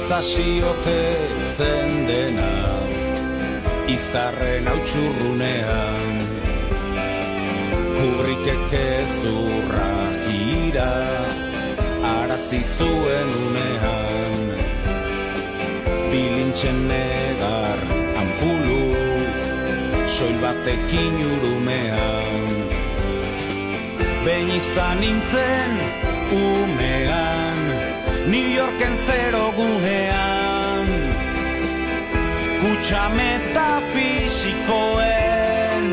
[0.00, 0.08] arte.
[0.08, 1.18] Noiz hasiote
[1.56, 2.78] zen dena
[3.88, 6.18] Izarren hautsurrunean
[7.96, 9.92] Kubrikek ezurra
[10.30, 10.92] ira
[12.02, 14.36] Arazi zuen unean.
[16.10, 17.78] Bilintxen negar
[18.16, 18.96] ampulu
[20.08, 22.48] Soil batekin urumean.
[24.24, 25.70] Behin izan nintzen
[26.32, 27.39] umean
[28.30, 30.86] New Yorken zero gunean.
[32.60, 35.84] Kutsa metafisikoen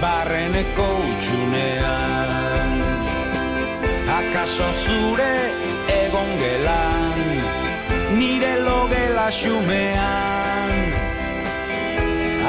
[0.00, 2.72] Barreneko utxunean
[4.18, 5.34] Akaso zure
[6.00, 7.18] egon gelan
[8.18, 10.74] Nire logela xumean.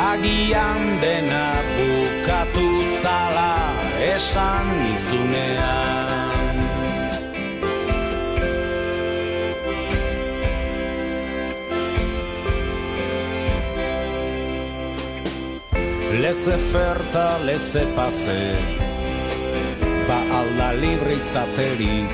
[0.10, 2.70] Agian dena bukatu
[3.04, 3.54] zala
[4.14, 6.27] esan nizunean
[16.18, 18.42] Leze ferta, leze pase
[20.08, 22.12] Ba alda libre izaterik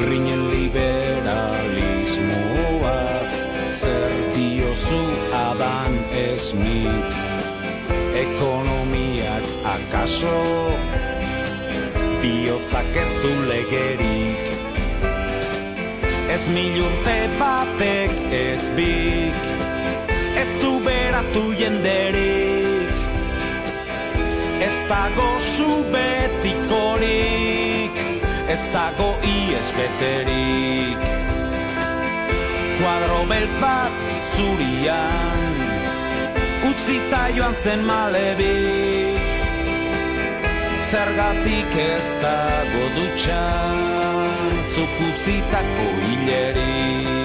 [0.00, 3.32] Grinen liberalismoaz
[3.80, 5.94] Zer diozu Adan
[6.36, 7.12] Smith
[8.24, 10.40] Ekonomiak akaso
[12.20, 14.44] Biotzak ez du legerik
[16.36, 18.12] Ez mil urte batek
[18.44, 19.63] ez bik
[21.34, 22.94] beratu jenderik
[24.62, 27.90] Ez dago zu betikorik
[28.48, 30.98] Ez dago ies beterik.
[32.78, 33.92] Kuadro beltz bat
[34.36, 35.54] zurian
[36.70, 39.20] Utzita joan zen malebik.
[40.90, 47.23] Zergatik ez dago dutxan Zuk utzitako hilerik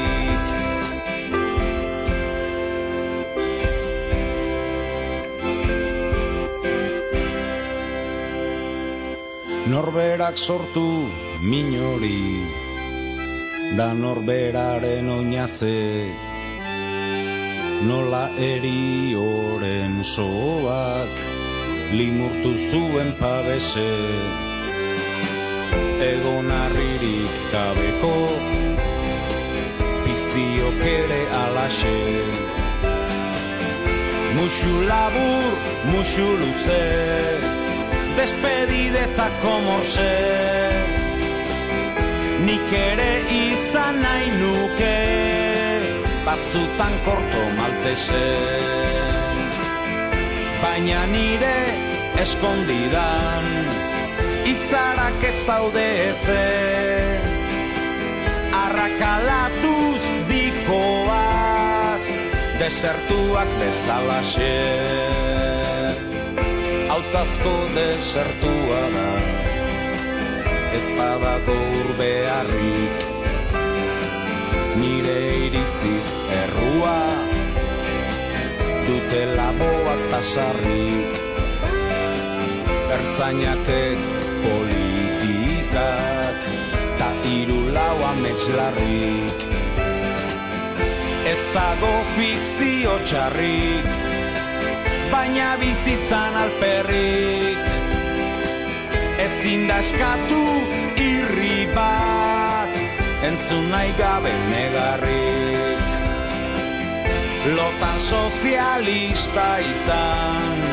[9.70, 11.06] Norberak sortu
[11.42, 12.42] minori
[13.78, 16.10] Da norberaren oinaze
[17.86, 21.14] Nola erioren soak
[21.94, 23.92] Limurtu zuen pabese.
[26.08, 28.16] Egon harririk gabeko
[30.08, 31.96] Piztiok ere alaxe.
[34.34, 35.56] Muxu labur,
[35.94, 37.59] muxu luze
[38.20, 40.14] Despedidetako morse
[42.44, 44.96] Nik ere izan nahi nuke
[46.26, 48.26] Batzutan korto maltese
[50.60, 51.56] Baina nire
[52.26, 53.48] eskondidan
[54.52, 56.46] Izarak ez daude eze
[58.66, 62.04] Arrakalatuz dikoaz
[62.60, 64.56] Desertuak bezalaxe
[67.00, 69.12] Hautazko desertua da.
[70.76, 73.06] Ez badago urbearrik
[74.82, 75.14] Nire
[75.46, 76.10] iritziz
[76.40, 76.98] errua.
[78.90, 81.16] Dutela boak tasarrik
[82.98, 84.04] Ertzainakek
[84.44, 86.38] politikak
[87.00, 89.48] Ta iru lau amets islarrik
[91.32, 94.09] Ez dago fikzio txarrik
[95.10, 97.58] Baina bizitzan alperrik.
[99.24, 100.44] Ezin da eskatu
[101.02, 102.76] irri bat
[103.26, 105.82] Entzun nahi gabe negarrik.
[107.58, 110.64] Lotan sozialista izan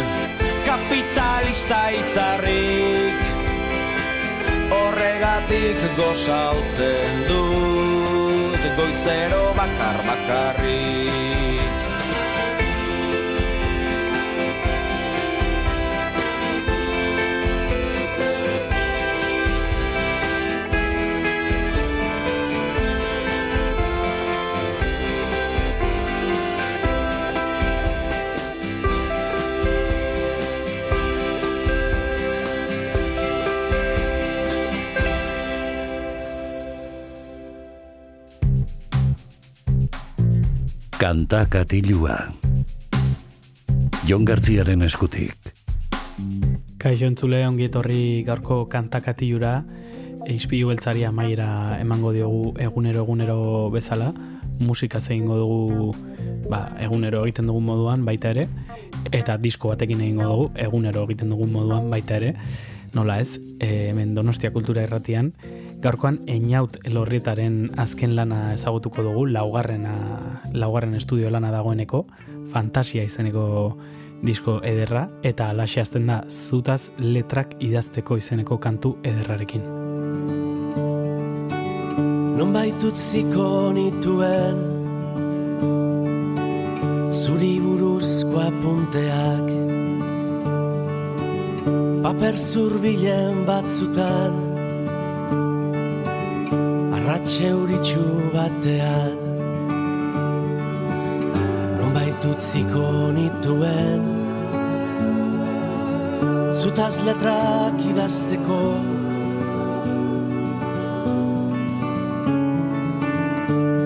[0.68, 3.24] Kapitalista itzarrik.
[4.76, 11.55] Horregatik gozaltzen dut Goizero bakar bakarrik
[40.97, 42.14] Kanta katilua.
[44.09, 45.35] Jon Gartziaren eskutik.
[46.81, 49.59] Kaixo entzule ongi etorri gaurko kantakatiura
[50.24, 53.36] Eispilu beltzari amaiera emango diogu egunero egunero
[53.74, 54.09] bezala
[54.59, 55.93] musika egingo dugu
[56.48, 58.48] ba, egunero egiten dugun moduan baita ere
[59.12, 62.32] eta disko batekin egingo dugu egunero egiten dugun moduan baita ere
[62.97, 65.35] nola ez, e, hemen Donostia Kultura Erratian
[65.86, 69.92] gaurkoan Einaut Lorrietaren azken lana ezagutuko dugu laugarrena
[70.50, 72.00] laugarren estudio lana dagoeneko
[72.50, 73.44] fantasia izeneko
[74.26, 79.62] disko ederra eta alaxe hasten da zutaz letrak idazteko izeneko kantu ederrarekin.
[82.36, 83.46] Non baitutziko
[83.76, 84.58] nituen
[87.14, 89.54] Zuri buruzko apunteak
[92.02, 94.55] Paper zurbilen batzutan
[97.06, 98.04] Arratxe uritxu
[98.34, 99.18] batean
[101.78, 104.00] Non baitutziko nituen.
[106.50, 108.58] Zutaz letrak idazteko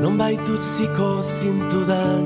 [0.00, 2.24] Non baitutziko zintudan.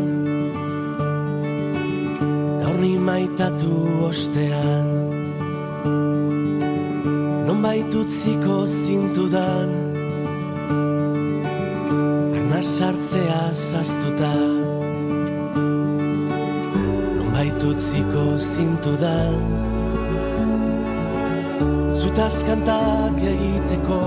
[2.62, 3.80] Gaur ni maitatu
[4.12, 4.94] ostean
[7.50, 9.74] Non baitutziko zintudan.
[9.74, 9.93] Arna
[12.64, 14.32] sartzea zaztuta.
[17.16, 19.36] Non baitutziko zintudan
[21.94, 24.00] Zutaz kantak egiteko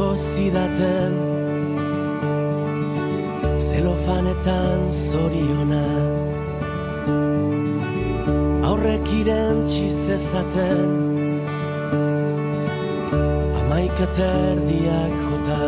[0.00, 1.14] baitutziko zidaten
[3.58, 5.84] Zelofanetan zoriona.
[8.68, 10.90] Aurrek irentzi zezaten
[13.60, 15.62] Amaika terdiak jota.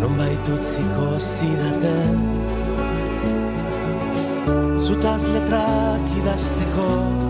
[0.00, 2.16] Non baitutziko zidaten
[4.84, 7.23] Zutaz letrak idazteko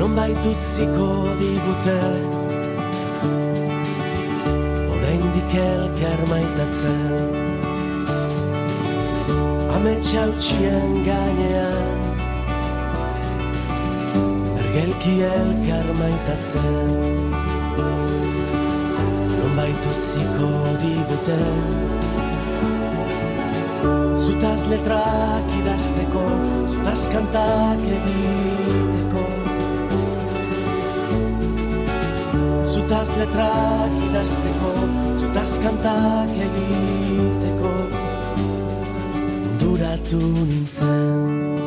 [0.00, 1.06] Non baitutziko
[1.36, 1.96] digute
[4.94, 7.34] Oraindik elkar maitatzen
[9.76, 12.00] Ametsa utxien gainean
[14.62, 16.88] Ergelki elkar maitatzen
[19.34, 20.48] Non baitutziko
[20.86, 21.38] digute
[24.24, 26.24] Zutaz letrak idazteko
[26.72, 29.39] Zutaz kantak egiteko
[32.90, 34.70] Zutaz letrak idazteko
[35.20, 37.70] Zutaz kantak egiteko.
[39.62, 41.59] Duratu nintzen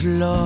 [0.00, 0.37] to love.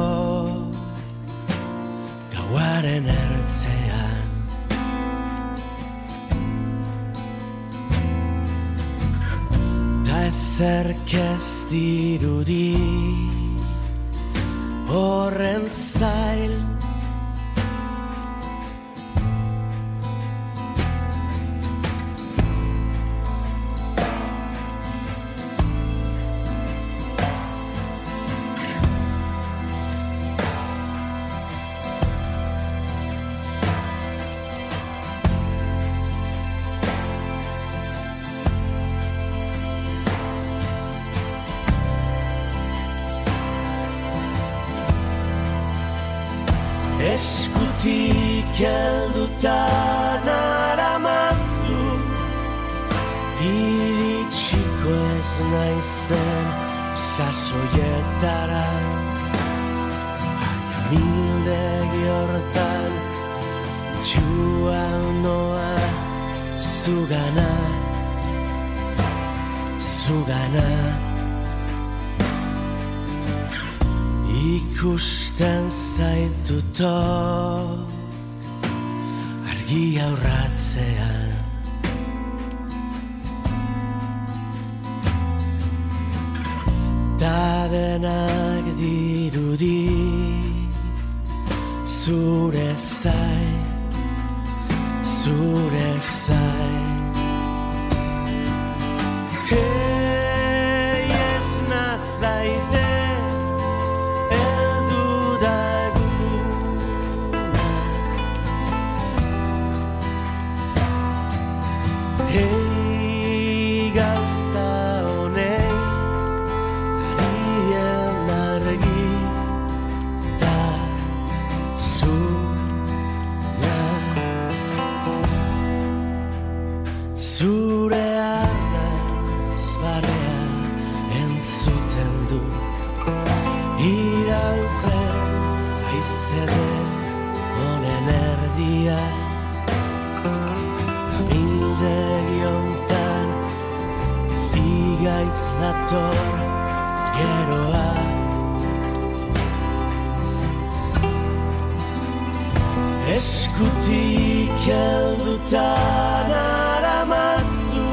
[154.63, 157.89] Heldutan aramazu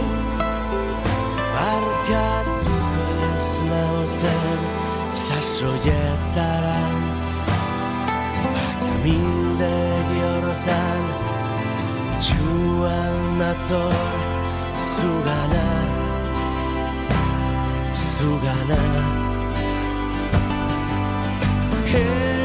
[1.54, 4.60] Barkatuko ez nauten
[5.26, 7.22] Sasoietarantz
[8.54, 9.76] Baina milde
[10.12, 11.04] bihortan
[12.22, 14.20] Txuan nator
[15.00, 15.68] Zugana.
[17.96, 18.84] Zugana.
[21.86, 22.39] Hey!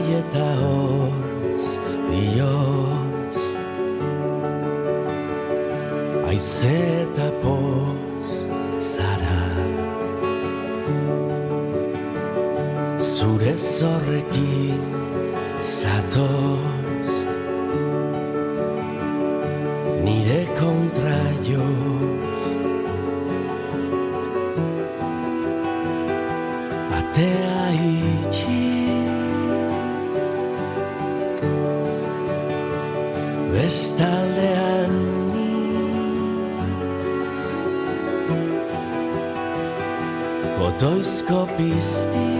[0.00, 1.64] lasai eta hortz
[2.10, 3.38] bihotz
[6.28, 8.30] Aize eta poz
[8.78, 9.40] zara
[12.98, 14.80] Zure zorrekin
[15.60, 16.69] zatoz
[41.30, 42.39] go.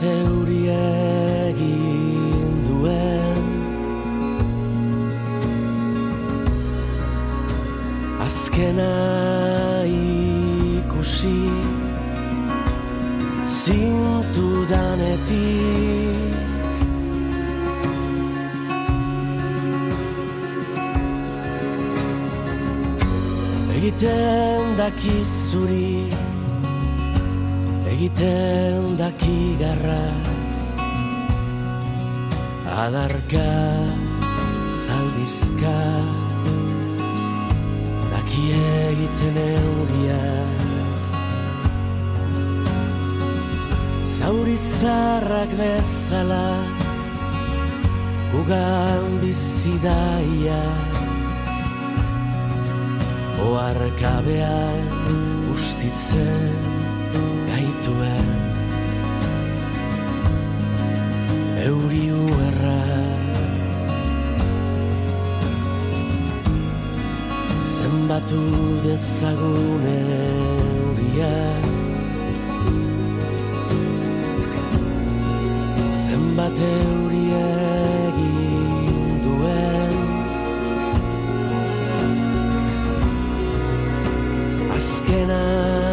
[0.00, 0.68] Zenbat euri
[1.48, 3.44] egin duen.
[8.20, 8.92] Azkena
[9.86, 11.50] ikusi
[13.46, 15.38] zintudanetik
[23.76, 26.29] egiten daki zuri
[28.00, 30.56] egiten daki garratz
[32.72, 33.50] adarka
[34.66, 35.80] zaldizka
[38.12, 38.44] daki
[38.88, 40.24] egiten euria.
[44.14, 46.48] Zauritzarrak bezala
[48.32, 50.64] gugan bizidaia
[53.44, 54.92] oarkabean
[55.52, 56.69] ustitzen
[61.66, 62.80] euri uerra.
[67.74, 68.42] Zenbatu
[68.84, 71.36] dezagun euria.
[76.02, 79.96] Zenbat euri egin duen.
[84.76, 85.89] Azkena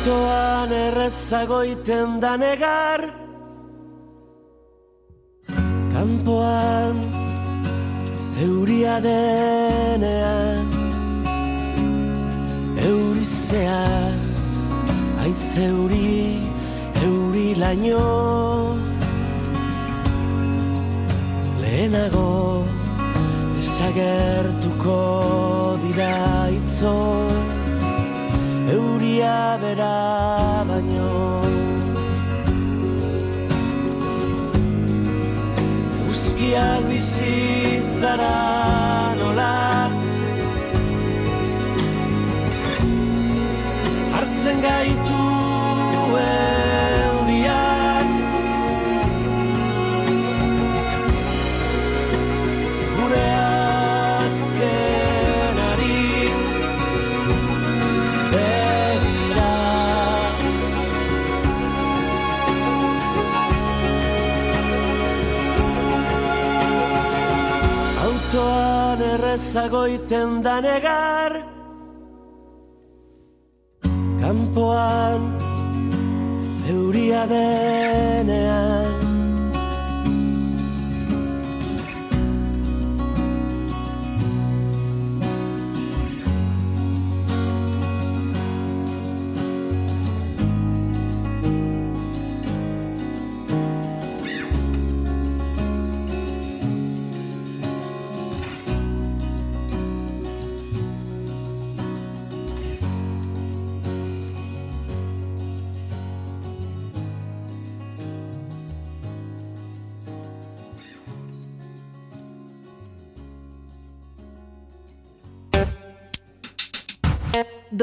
[0.00, 3.00] autoan errezagoiten da negar.
[5.92, 6.96] Kanpoan
[8.40, 10.66] euria denean.
[12.80, 13.84] Eurizea
[15.20, 16.40] Aiz euri,
[17.04, 18.76] euri laino.
[21.60, 22.64] Lehenago
[23.58, 24.29] esagertuko
[38.00, 38.39] bizitzara nola
[69.40, 71.32] autoan errezagoiten da negar.
[74.20, 75.22] Kanpoan
[76.68, 77.59] euria denean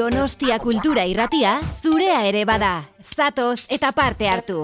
[0.08, 1.50] Donostia kultura irratia
[1.82, 2.70] zurea ere bada.
[3.04, 4.60] Zatoz eta parte hartu.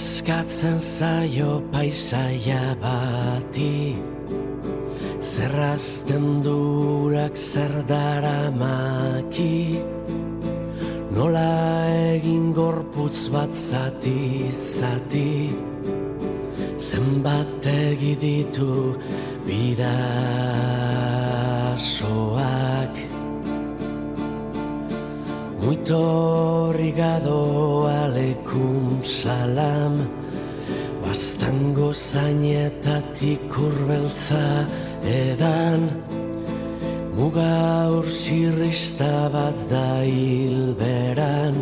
[0.00, 4.00] Zerrezkatzen zaio paisaia bati.
[5.20, 9.84] Zerrazten durak zer dara maki
[11.12, 11.84] Nola
[12.16, 15.52] egin gorputz bat zati zati.
[16.80, 18.96] Zenbat egi ditu
[25.70, 30.02] Muito obrigado, alekum salam.
[30.98, 34.66] Bastango zainetatik urbeltza
[35.06, 35.86] edan.
[37.14, 41.54] Muga ursirrista bat da hilberan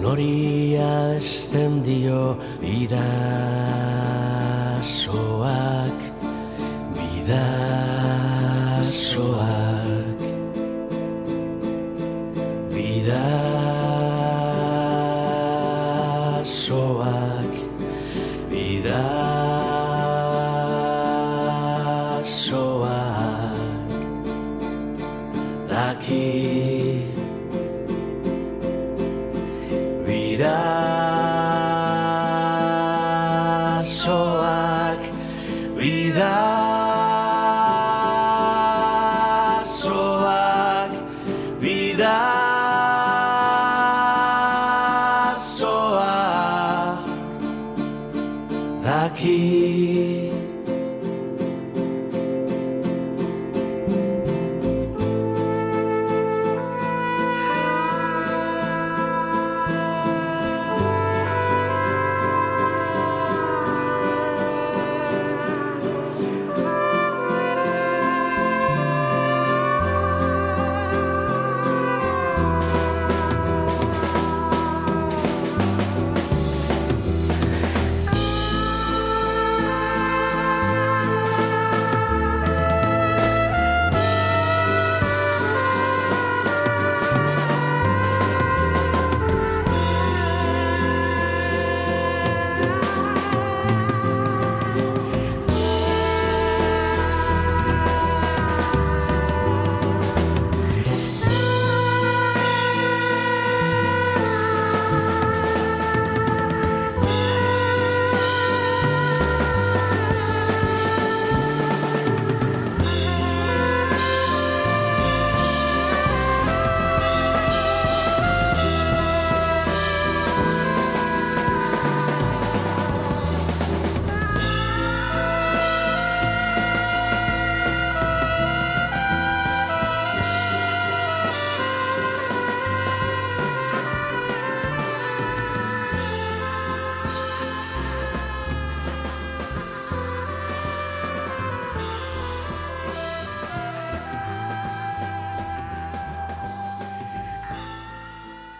[0.00, 3.59] Nori abesten dio bidasoak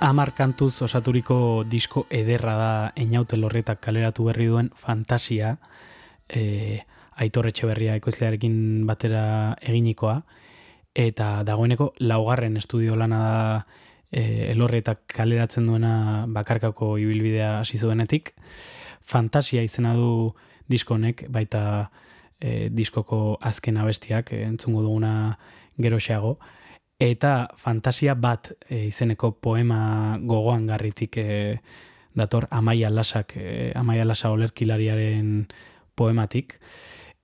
[0.01, 5.59] Amar kantuz osaturiko disko ederra da Einaute Lorretak kaleratu berri duen fantasia,
[6.25, 6.81] e,
[7.21, 10.15] Aitor Etxeberria ekoizlearekin batera eginikoa,
[10.97, 13.43] eta dagoeneko laugarren estudio lana da
[14.09, 14.23] e,
[14.55, 18.33] Elorretak kaleratzen duena bakarkako ibilbidea hasi zuenetik.
[19.05, 20.33] Fantasia izena du
[20.67, 21.91] disko honek, baita
[22.41, 25.37] e, diskoko azken abestiak, entzungo duguna
[25.77, 26.39] geroxeago,
[27.01, 31.61] eta fantasia bat e, izeneko poema gogoan garritik e,
[32.15, 35.49] dator Amaia Lasak, e, Amaia Lasa olerkilariaren
[35.97, 36.59] poematik,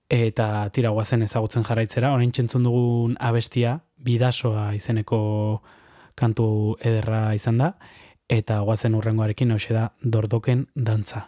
[0.09, 5.63] eta tira guazen ezagutzen jarraitzera, orain txentzun dugun abestia, bidasoa izeneko
[6.17, 7.75] kantu ederra izan da,
[8.33, 11.27] eta guazen urrengoarekin hoxe da dordoken dantza.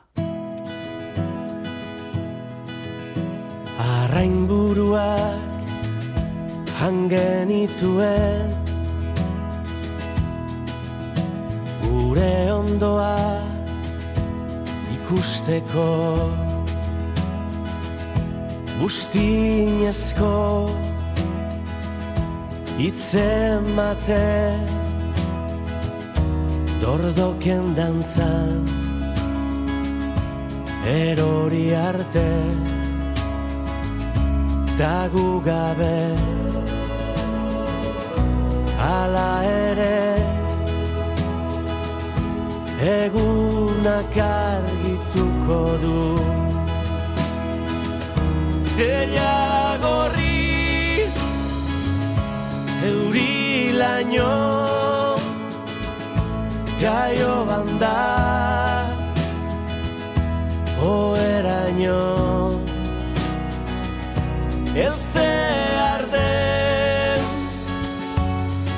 [6.78, 8.50] Hangenituen.
[11.82, 13.42] Gure ondoa
[14.94, 15.88] ikusteko.
[18.78, 20.30] Bustinezko
[22.78, 24.22] itzemate
[26.78, 28.62] Dordoken dantzan.
[30.86, 32.30] Erori arte.
[34.78, 36.38] Ta gu gabe
[38.78, 39.98] ala ere
[42.80, 46.00] egunak argituko du.
[48.76, 51.10] Tela gorri
[52.90, 54.34] euri laino
[56.80, 57.96] gaio banda
[60.90, 62.02] oeraino.
[64.86, 65.28] Eltze
[65.92, 66.67] arde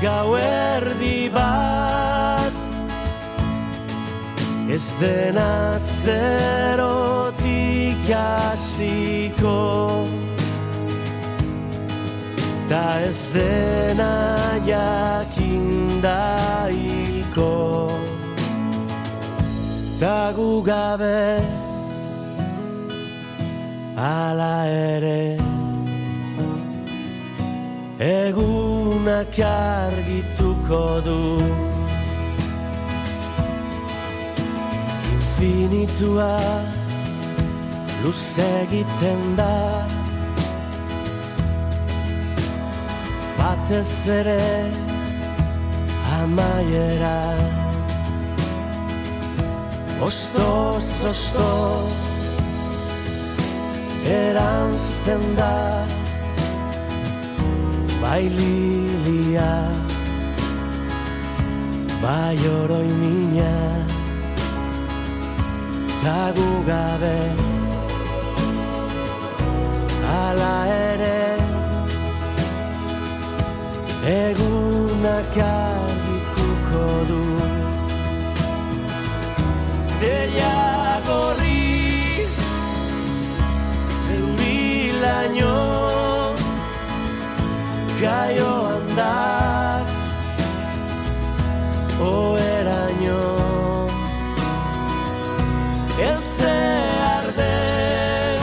[0.00, 2.56] gauerdi bat
[4.70, 7.40] Ez dena zerotik
[8.08, 9.58] hasiko
[12.68, 14.14] Ta ez dena
[14.70, 15.98] jakindaiko
[19.98, 21.42] Ta gugabe
[23.96, 25.49] Ala Ala ere
[28.00, 31.44] Egunak argituko du.
[35.16, 36.40] Infinitua
[38.02, 39.84] luze egiten da.
[43.36, 44.40] Batez ere
[46.22, 47.36] amaiera.
[50.00, 51.92] Ostoz, ostoz
[54.08, 55.99] eranzten da
[58.02, 59.52] Bai lilia
[62.02, 63.54] Bai oroi mina
[66.02, 67.18] Ta gu gabe.
[70.20, 70.56] Ala
[70.88, 71.20] ere
[74.16, 77.22] Egunak argituko du.
[80.00, 80.56] Teia
[81.06, 82.24] gorri
[84.16, 85.99] Eurilaino
[88.00, 89.86] Jaio handak
[92.00, 93.24] Oeraino
[96.08, 96.56] Elze
[97.16, 98.40] arden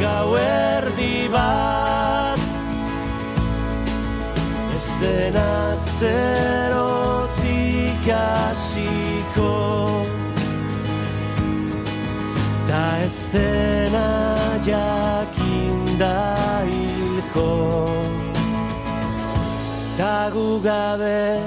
[0.00, 2.40] Gauerdi bat
[4.76, 5.52] Ez dena
[5.98, 6.84] zerotik
[8.06, 9.54] hasiko.
[12.70, 14.08] Ta ez dena
[14.62, 15.47] jakinda
[17.28, 17.96] hilko
[19.96, 21.40] Ta gu gabe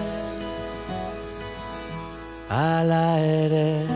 [2.50, 3.88] ala ere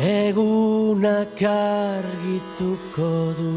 [0.00, 3.52] Egunak argituko du.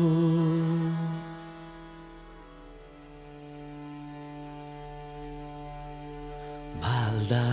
[6.82, 7.44] Balda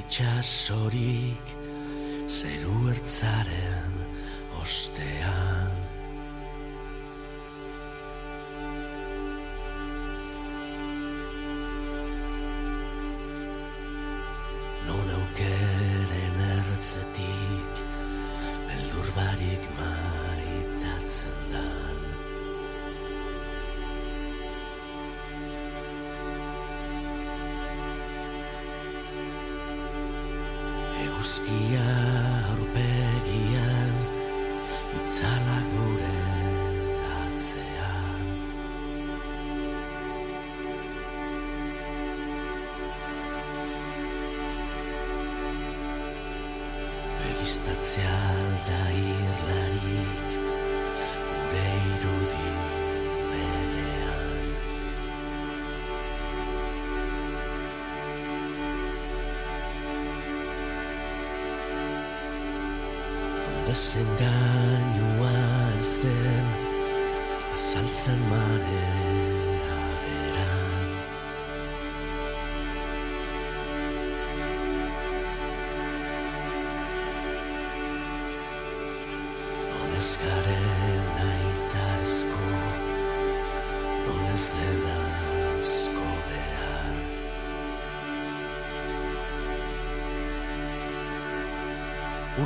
[0.00, 1.46] itxasorik
[2.26, 3.94] zeru ertzaren
[4.60, 5.77] ostean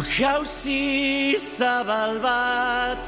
[0.02, 3.02] Ur jauzi zabal bat.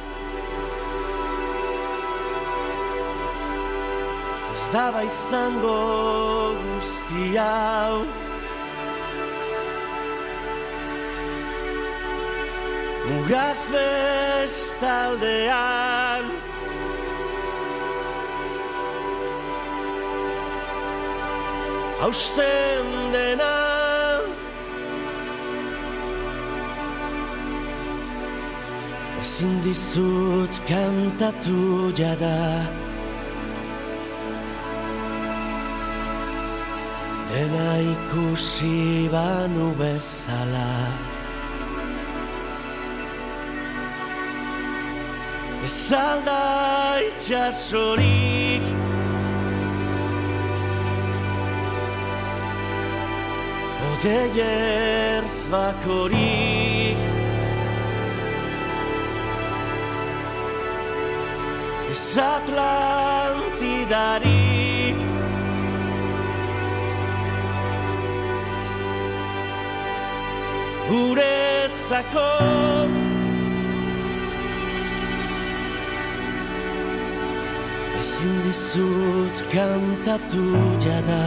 [4.55, 5.83] Ez daba izango
[6.63, 7.97] guzti hau.
[13.09, 15.05] Mugaz bestaldean.
[22.01, 23.64] Hausten dena
[29.35, 32.63] Ezin dizut kantatu jada.
[37.31, 40.71] Dena ikusi banu bezala.
[45.65, 48.67] Ez alda itxasorik?
[53.91, 54.45] Odei
[55.53, 57.24] bakorik
[62.15, 64.99] Ez Atlantidarik
[70.89, 72.31] guretzako
[77.99, 80.47] Ezin dizut kantatu
[80.85, 81.27] jada.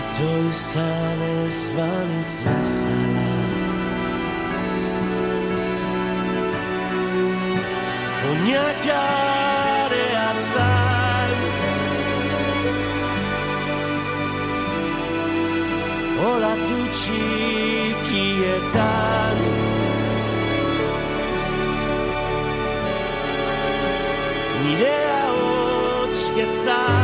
[0.00, 3.33] Ito izan ez banitz bezala
[8.54, 11.38] Oinak jare atzan
[16.30, 18.46] Olatu txikietan
[24.62, 27.03] Nire ahots gezan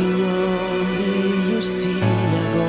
[0.00, 2.68] Izinon biluziago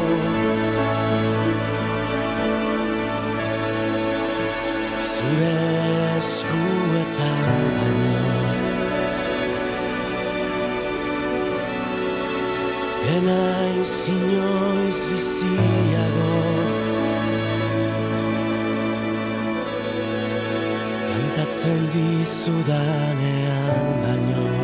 [5.12, 5.60] Zure
[6.18, 8.16] eskuetan baino
[13.16, 13.44] Ena
[13.84, 16.36] izinoiz biziago
[21.14, 24.61] Kantatzen dizudanean baino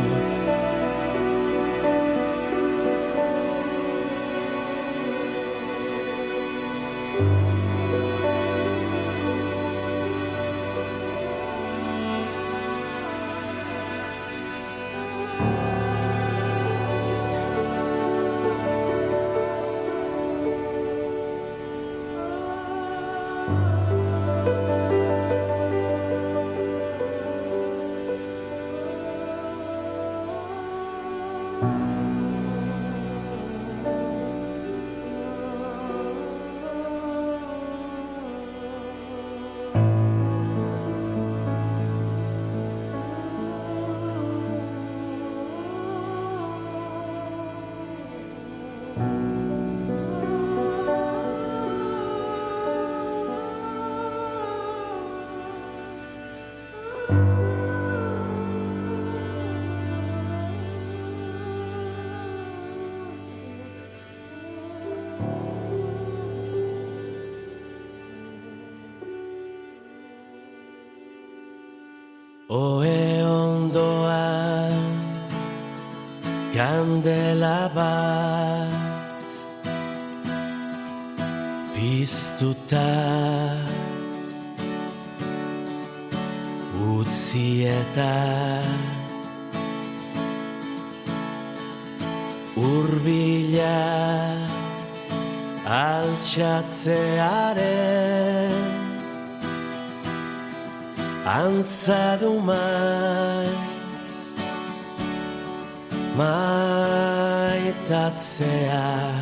[108.17, 109.13] Maitatzea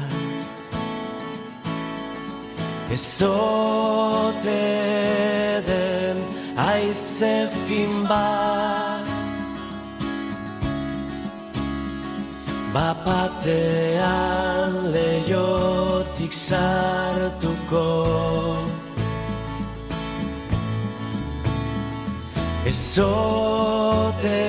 [2.90, 4.64] Ezote
[5.68, 6.18] den
[6.56, 9.04] aize fin bat.
[12.74, 13.94] Bapatean
[14.94, 17.88] leiotik sartuko.
[22.66, 24.42] Ezote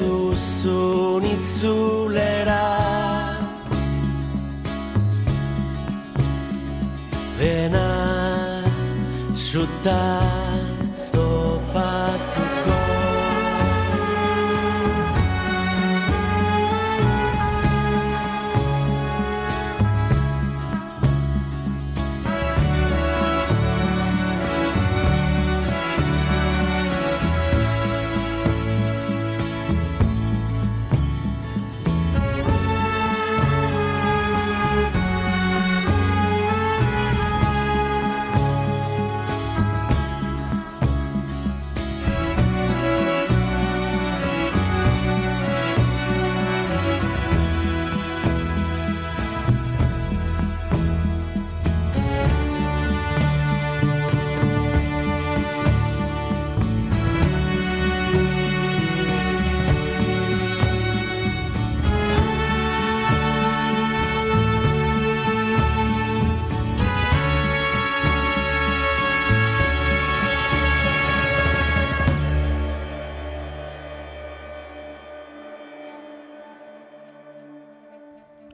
[0.00, 0.89] duzun
[9.82, 10.39] Ta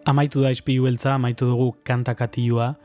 [0.07, 2.77] Amaitu da ispilu beltza, amaitu dugu kantakatiua,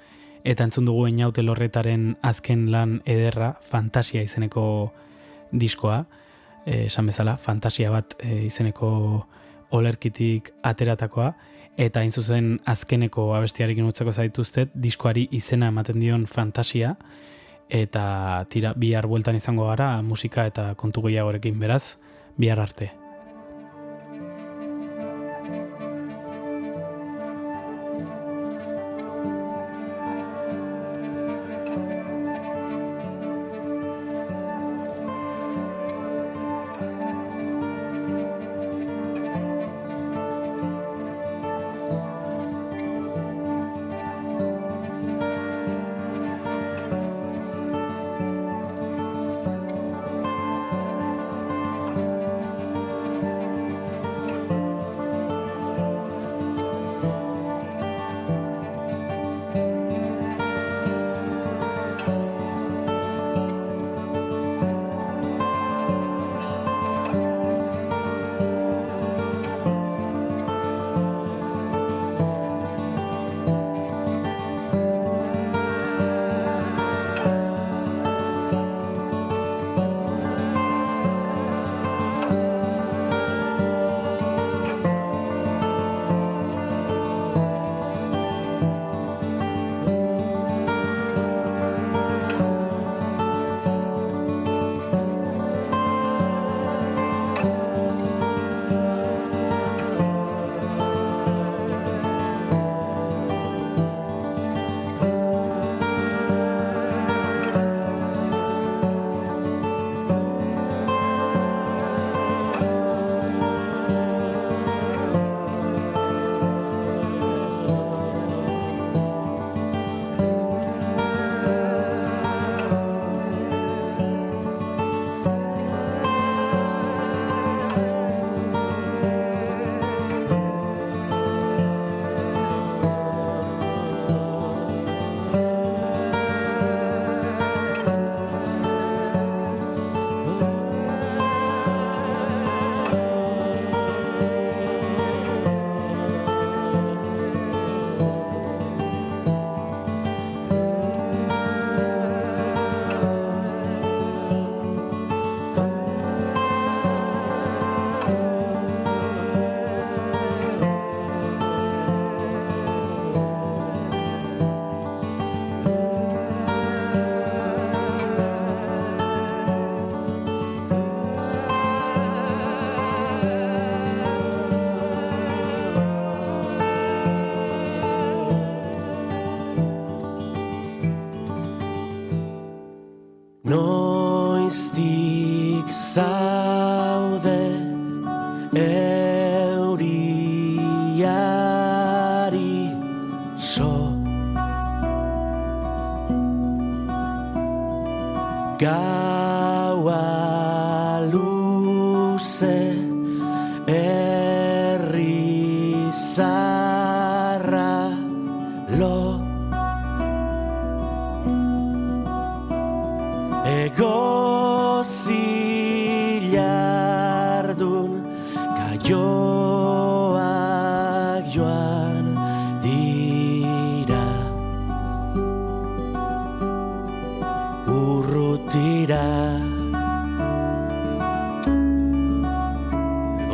[0.43, 4.63] eta entzun dugu Einaute Lorretaren azken lan ederra, Fantasia izeneko
[5.51, 5.99] diskoa,
[6.65, 8.89] esan bezala, Fantasia bat eh, izeneko
[9.77, 11.27] olerkitik ateratakoa,
[11.77, 16.95] eta hain zuzen azkeneko abestiarekin utzeko zaituztet, diskoari izena ematen dion Fantasia,
[17.69, 21.99] eta tira bihar bueltan izango gara musika eta kontu gehiagorekin beraz,
[22.37, 22.91] bihar arte.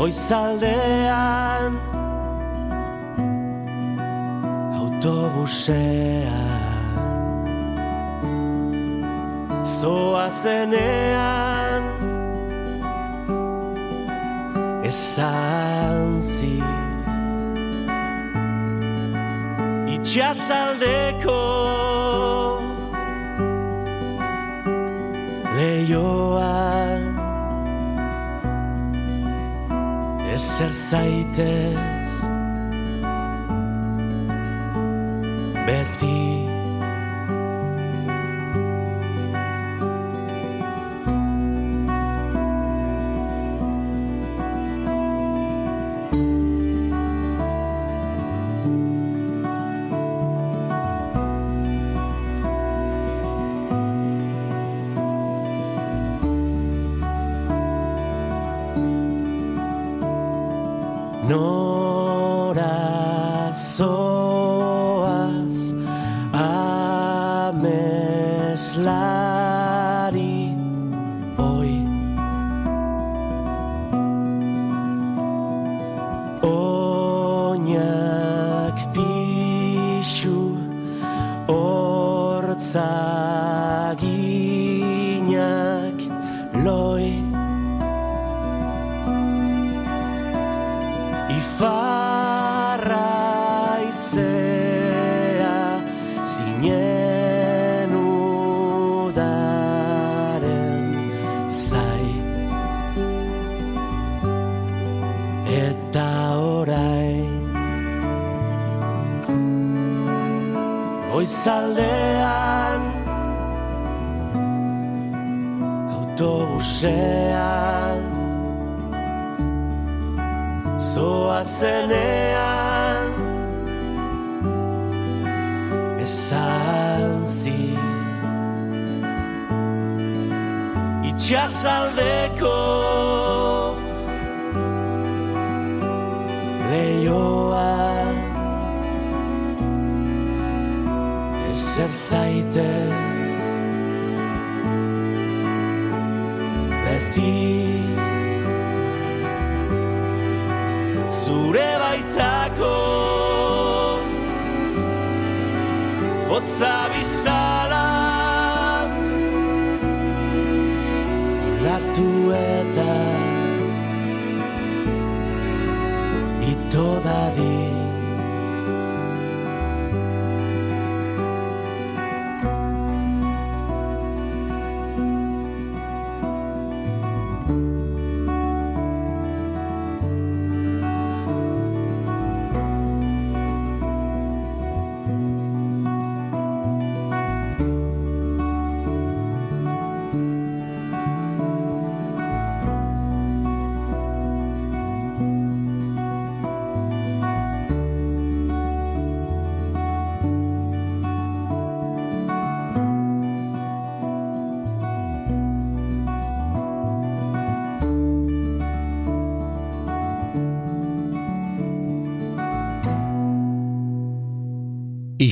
[0.08, 1.74] Goizaldean
[4.80, 6.32] autobusean.
[9.68, 11.84] Zoa zenean
[14.88, 16.64] Esan zi
[19.92, 21.44] Itxasaldeko
[25.58, 26.77] Leioan
[30.58, 31.97] Ezer zaitez